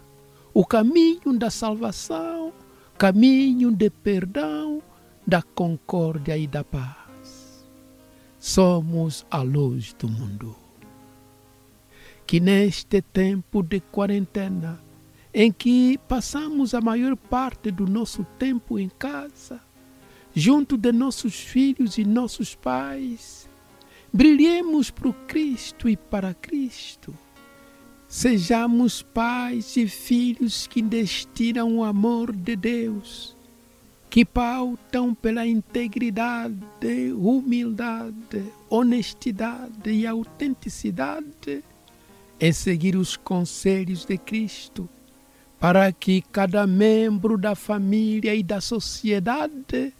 o 0.52 0.66
caminho 0.66 1.32
da 1.38 1.48
salvação, 1.48 2.52
caminho 2.98 3.70
de 3.70 3.88
perdão, 3.88 4.82
da 5.24 5.40
concórdia 5.40 6.36
e 6.36 6.48
da 6.48 6.64
paz. 6.64 7.64
Somos 8.40 9.24
a 9.30 9.42
luz 9.42 9.94
do 9.96 10.08
mundo. 10.08 10.56
Que 12.26 12.40
neste 12.40 13.00
tempo 13.00 13.62
de 13.62 13.78
quarentena, 13.78 14.80
em 15.32 15.52
que 15.52 15.96
passamos 16.08 16.74
a 16.74 16.80
maior 16.80 17.16
parte 17.16 17.70
do 17.70 17.86
nosso 17.86 18.26
tempo 18.40 18.76
em 18.76 18.88
casa, 18.88 19.60
junto 20.34 20.76
de 20.76 20.90
nossos 20.90 21.36
filhos 21.36 21.96
e 21.96 22.04
nossos 22.04 22.56
pais, 22.56 23.48
Brilhemos 24.14 24.90
para 24.90 25.10
Cristo 25.26 25.88
e 25.88 25.96
para 25.96 26.34
Cristo. 26.34 27.14
Sejamos 28.14 29.00
pais 29.00 29.74
e 29.74 29.88
filhos 29.88 30.66
que 30.66 30.82
destinam 30.82 31.78
o 31.78 31.82
amor 31.82 32.30
de 32.30 32.54
Deus 32.54 33.34
que 34.10 34.22
pautam 34.22 35.14
pela 35.14 35.46
integridade, 35.46 37.10
humildade, 37.16 38.44
honestidade 38.68 39.90
e 39.90 40.06
autenticidade 40.06 41.64
em 42.38 42.52
seguir 42.52 42.96
os 42.96 43.16
conselhos 43.16 44.04
de 44.04 44.18
Cristo, 44.18 44.86
para 45.58 45.90
que 45.90 46.20
cada 46.20 46.66
membro 46.66 47.38
da 47.38 47.54
família 47.54 48.34
e 48.34 48.42
da 48.42 48.60
sociedade 48.60 49.94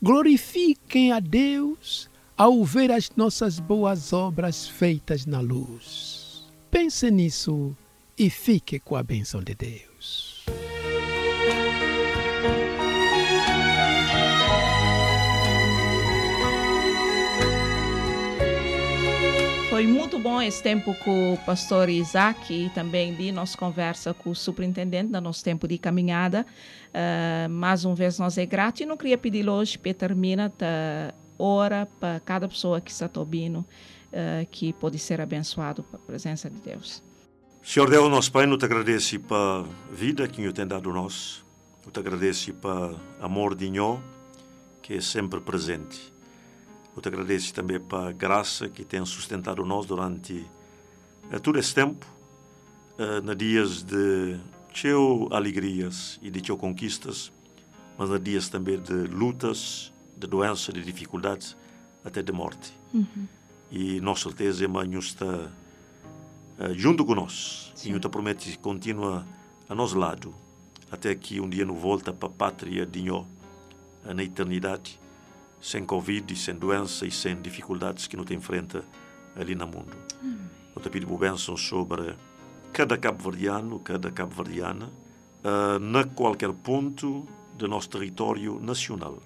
glorifiquem 0.00 1.12
a 1.12 1.20
Deus 1.20 2.08
ao 2.38 2.64
ver 2.64 2.90
as 2.90 3.10
nossas 3.14 3.60
boas 3.60 4.14
obras 4.14 4.66
feitas 4.66 5.26
na 5.26 5.40
luz. 5.40 6.19
Pense 6.70 7.10
nisso 7.10 7.76
e 8.16 8.30
fique 8.30 8.78
com 8.78 8.94
a 8.94 9.02
benção 9.02 9.42
de 9.42 9.56
Deus. 9.56 10.44
Foi 19.68 19.84
muito 19.84 20.16
bom 20.20 20.40
esse 20.40 20.62
tempo 20.62 20.94
com 21.04 21.34
o 21.34 21.38
pastor 21.38 21.88
Isaac 21.88 22.54
e 22.54 22.70
também 22.70 23.16
de 23.16 23.32
nossa 23.32 23.58
conversa 23.58 24.14
com 24.14 24.30
o 24.30 24.34
superintendente 24.34 25.10
da 25.10 25.20
nosso 25.20 25.42
tempo 25.42 25.66
de 25.66 25.76
caminhada. 25.76 26.46
Uh, 26.94 27.50
mais 27.50 27.84
uma 27.84 27.96
vez 27.96 28.16
nós 28.16 28.38
é 28.38 28.46
grato 28.46 28.80
e 28.80 28.86
não 28.86 28.96
queria 28.96 29.18
pedir 29.18 29.48
hoje 29.48 29.76
para 29.76 29.92
terminar 29.92 30.52
a 30.60 31.14
hora 31.36 31.88
para 31.98 32.20
cada 32.20 32.46
pessoa 32.46 32.80
que 32.80 32.92
está 32.92 33.10
ouvindo 33.16 33.66
uh, 34.12 34.46
que 34.50 34.72
pode 34.72 34.98
ser 34.98 35.20
abençoado 35.20 35.82
pela 35.82 36.02
presença 36.02 36.50
de 36.50 36.60
Deus. 36.60 37.02
Senhor 37.62 37.90
Deus, 37.90 38.10
nosso 38.10 38.32
Pai, 38.32 38.46
não 38.46 38.56
te 38.56 38.64
agradeço 38.64 39.20
para 39.20 39.60
a 39.60 39.94
vida 39.94 40.26
que 40.26 40.46
o 40.46 40.52
tem 40.52 40.66
dado 40.66 40.92
nós. 40.92 41.44
Eu 41.84 41.90
te 41.90 42.00
agradeço 42.00 42.52
para 42.54 42.92
o 42.92 43.00
amor 43.20 43.54
de 43.54 43.70
nós, 43.70 44.00
que 44.82 44.94
é 44.94 45.00
sempre 45.00 45.40
presente. 45.40 46.12
Eu 46.96 47.02
te 47.02 47.08
agradeço 47.08 47.52
também 47.54 47.78
para 47.78 48.08
a 48.08 48.12
graça 48.12 48.68
que 48.68 48.84
tem 48.84 49.04
sustentado 49.04 49.64
nós 49.64 49.86
durante 49.86 50.46
uh, 51.32 51.40
todo 51.40 51.58
esse 51.58 51.74
tempo, 51.74 52.06
uh, 52.98 53.24
nos 53.24 53.36
dias 53.36 53.82
de 53.82 54.38
teu 54.72 55.28
alegrias 55.30 56.18
e 56.22 56.30
de 56.30 56.40
teu 56.40 56.56
conquistas, 56.56 57.32
mas 57.98 58.08
nos 58.08 58.22
dias 58.22 58.48
também 58.48 58.80
de 58.80 58.92
lutas, 58.92 59.92
de 60.16 60.26
doenças, 60.26 60.74
de 60.74 60.82
dificuldades, 60.82 61.56
até 62.04 62.22
de 62.22 62.32
morte. 62.32 62.72
Uhum. 62.94 63.26
E 63.70 64.00
nossa 64.00 64.24
certeza, 64.24 64.64
irmão, 64.64 64.82
está 64.98 65.26
uh, 65.26 66.74
junto 66.74 67.04
conosco. 67.04 67.72
E 67.84 67.90
eu 67.90 68.00
te 68.00 68.08
prometo 68.08 68.44
que 68.44 68.58
continua 68.58 69.24
a 69.68 69.74
nosso 69.74 69.96
lado, 69.96 70.34
até 70.90 71.14
que 71.14 71.40
um 71.40 71.48
dia 71.48 71.64
nos 71.64 71.80
volta 71.80 72.12
para 72.12 72.28
a 72.28 72.32
pátria 72.32 72.84
de 72.84 73.02
nós, 73.04 73.24
na 74.04 74.22
eternidade 74.22 74.98
sem 75.60 75.84
Covid, 75.84 76.34
sem 76.36 76.54
doença 76.54 77.06
e 77.06 77.10
sem 77.10 77.40
dificuldades 77.40 78.06
que 78.06 78.16
nos 78.16 78.30
enfrenta 78.30 78.82
ali 79.36 79.54
no 79.54 79.66
mundo. 79.66 79.96
Eu 80.74 80.82
te 80.82 80.88
pido 80.88 81.06
bênção 81.18 81.56
sobre 81.56 82.14
cada 82.72 82.96
cabo-verdiano, 82.96 83.78
cada 83.80 84.10
cabo-verdiana, 84.10 84.86
uh, 85.44 85.78
na 85.78 86.04
qualquer 86.04 86.52
ponto 86.52 87.26
do 87.56 87.68
nosso 87.68 87.90
território 87.90 88.58
nacional. 88.60 89.18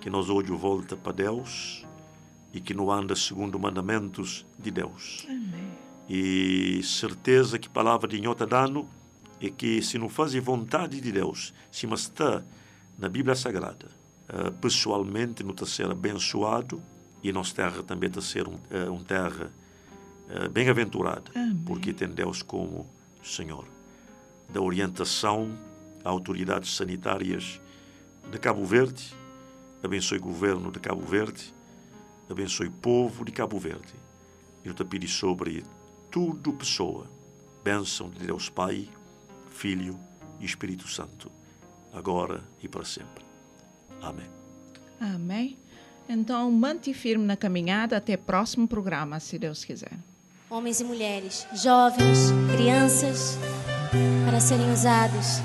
Que 0.00 0.08
nós 0.08 0.30
hoje 0.30 0.50
volta 0.50 0.96
para 0.96 1.12
Deus 1.12 1.84
e 2.52 2.60
que 2.60 2.74
não 2.74 2.90
anda 2.90 3.14
segundo 3.14 3.54
os 3.54 3.60
mandamentos 3.60 4.46
de 4.58 4.70
Deus. 4.70 5.26
Amém. 5.28 5.70
E 6.08 6.82
certeza 6.82 7.58
que 7.58 7.68
a 7.68 7.70
palavra 7.70 8.08
de 8.08 8.20
Nhota 8.20 8.44
dano 8.44 8.88
é 9.40 9.48
que 9.48 9.80
se 9.80 9.96
não 9.96 10.08
faz 10.08 10.34
vontade 10.34 11.00
de 11.00 11.12
Deus, 11.12 11.54
se 11.70 11.86
mas 11.86 12.00
está 12.00 12.42
na 12.98 13.08
Bíblia 13.08 13.34
Sagrada, 13.34 13.88
uh, 14.28 14.52
pessoalmente 14.54 15.44
não 15.44 15.52
está 15.52 15.64
ser 15.64 15.90
abençoado 15.90 16.82
e 17.22 17.32
nossa 17.32 17.54
terra 17.54 17.82
também 17.82 18.08
está 18.08 18.20
ser 18.20 18.48
um, 18.48 18.54
uh, 18.54 18.92
um 18.92 19.02
terra 19.04 19.52
uh, 20.28 20.50
bem-aventurada, 20.50 21.30
porque 21.64 21.92
tem 21.92 22.08
Deus 22.08 22.42
como 22.42 22.86
Senhor. 23.22 23.66
Da 24.52 24.60
orientação 24.60 25.56
a 26.04 26.10
autoridades 26.10 26.74
sanitárias 26.74 27.60
de 28.30 28.38
Cabo 28.38 28.64
Verde, 28.64 29.14
abençoe 29.82 30.18
o 30.18 30.22
governo 30.22 30.72
de 30.72 30.80
Cabo 30.80 31.02
Verde, 31.02 31.54
abençoe 32.30 32.68
o 32.68 32.72
povo 32.72 33.24
de 33.24 33.32
Cabo 33.32 33.58
Verde. 33.58 33.94
Eu 34.64 34.72
te 34.72 34.84
pedi 34.84 35.08
sobre 35.08 35.64
tudo 36.10 36.52
pessoa, 36.52 37.10
bênção 37.64 38.08
de 38.08 38.26
Deus 38.26 38.48
Pai, 38.48 38.88
Filho 39.50 39.98
e 40.38 40.44
Espírito 40.44 40.86
Santo, 40.88 41.30
agora 41.92 42.42
e 42.62 42.68
para 42.68 42.84
sempre. 42.84 43.24
Amém. 44.00 44.28
Amém. 45.00 45.58
Então, 46.08 46.50
mante 46.50 46.92
firme 46.92 47.24
na 47.24 47.36
caminhada 47.36 47.96
até 47.96 48.14
o 48.14 48.18
próximo 48.18 48.66
programa, 48.66 49.20
se 49.20 49.38
Deus 49.38 49.64
quiser. 49.64 49.98
Homens 50.48 50.80
e 50.80 50.84
mulheres, 50.84 51.46
jovens, 51.54 52.32
crianças, 52.56 53.38
para 54.24 54.40
serem 54.40 54.72
usados, 54.72 55.38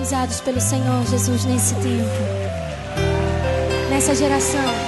usados 0.00 0.40
pelo 0.40 0.60
Senhor 0.60 1.04
Jesus 1.06 1.44
nesse 1.44 1.74
tempo, 1.74 2.20
nessa 3.90 4.14
geração. 4.14 4.83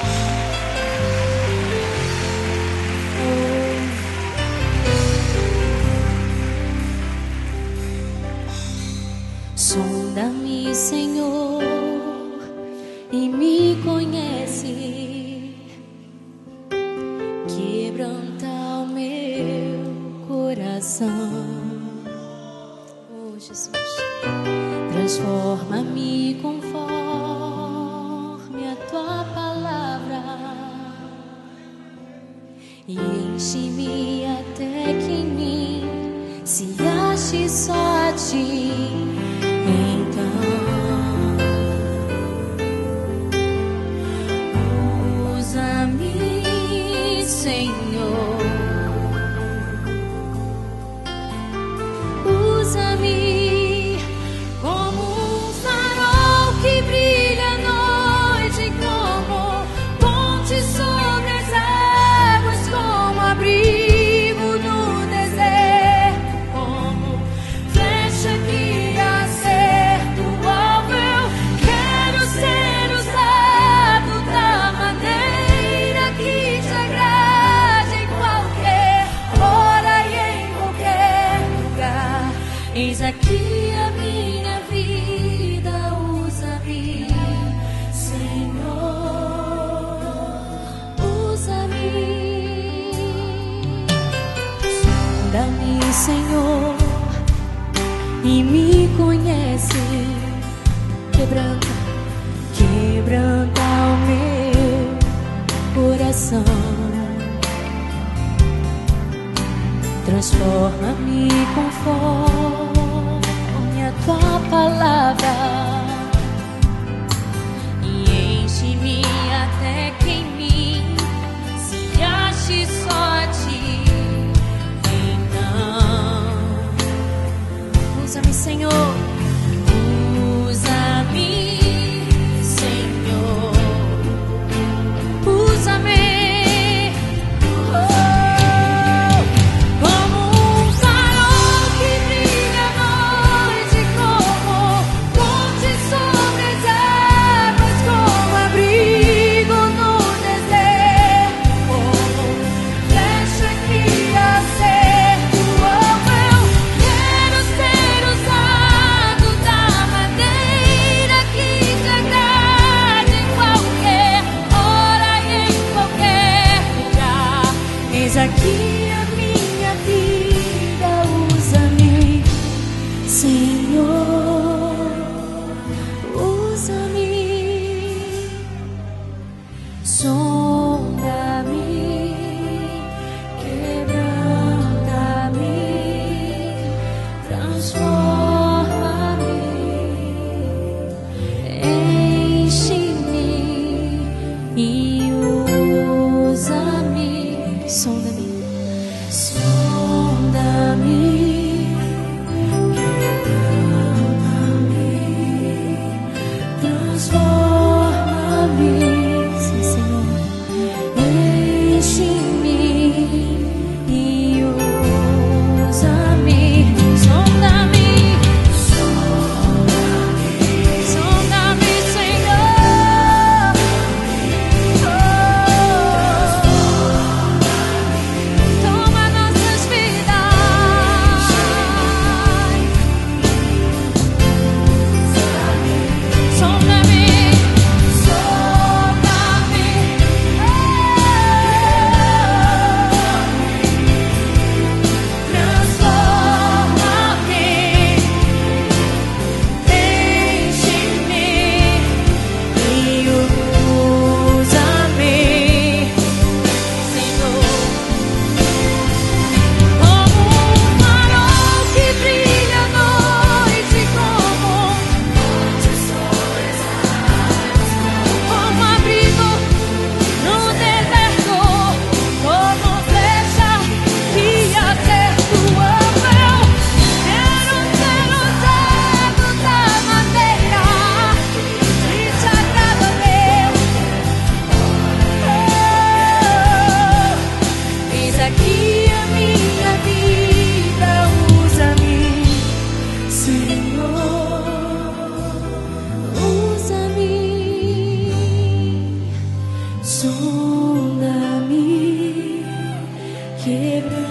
quebra. 303.46 304.05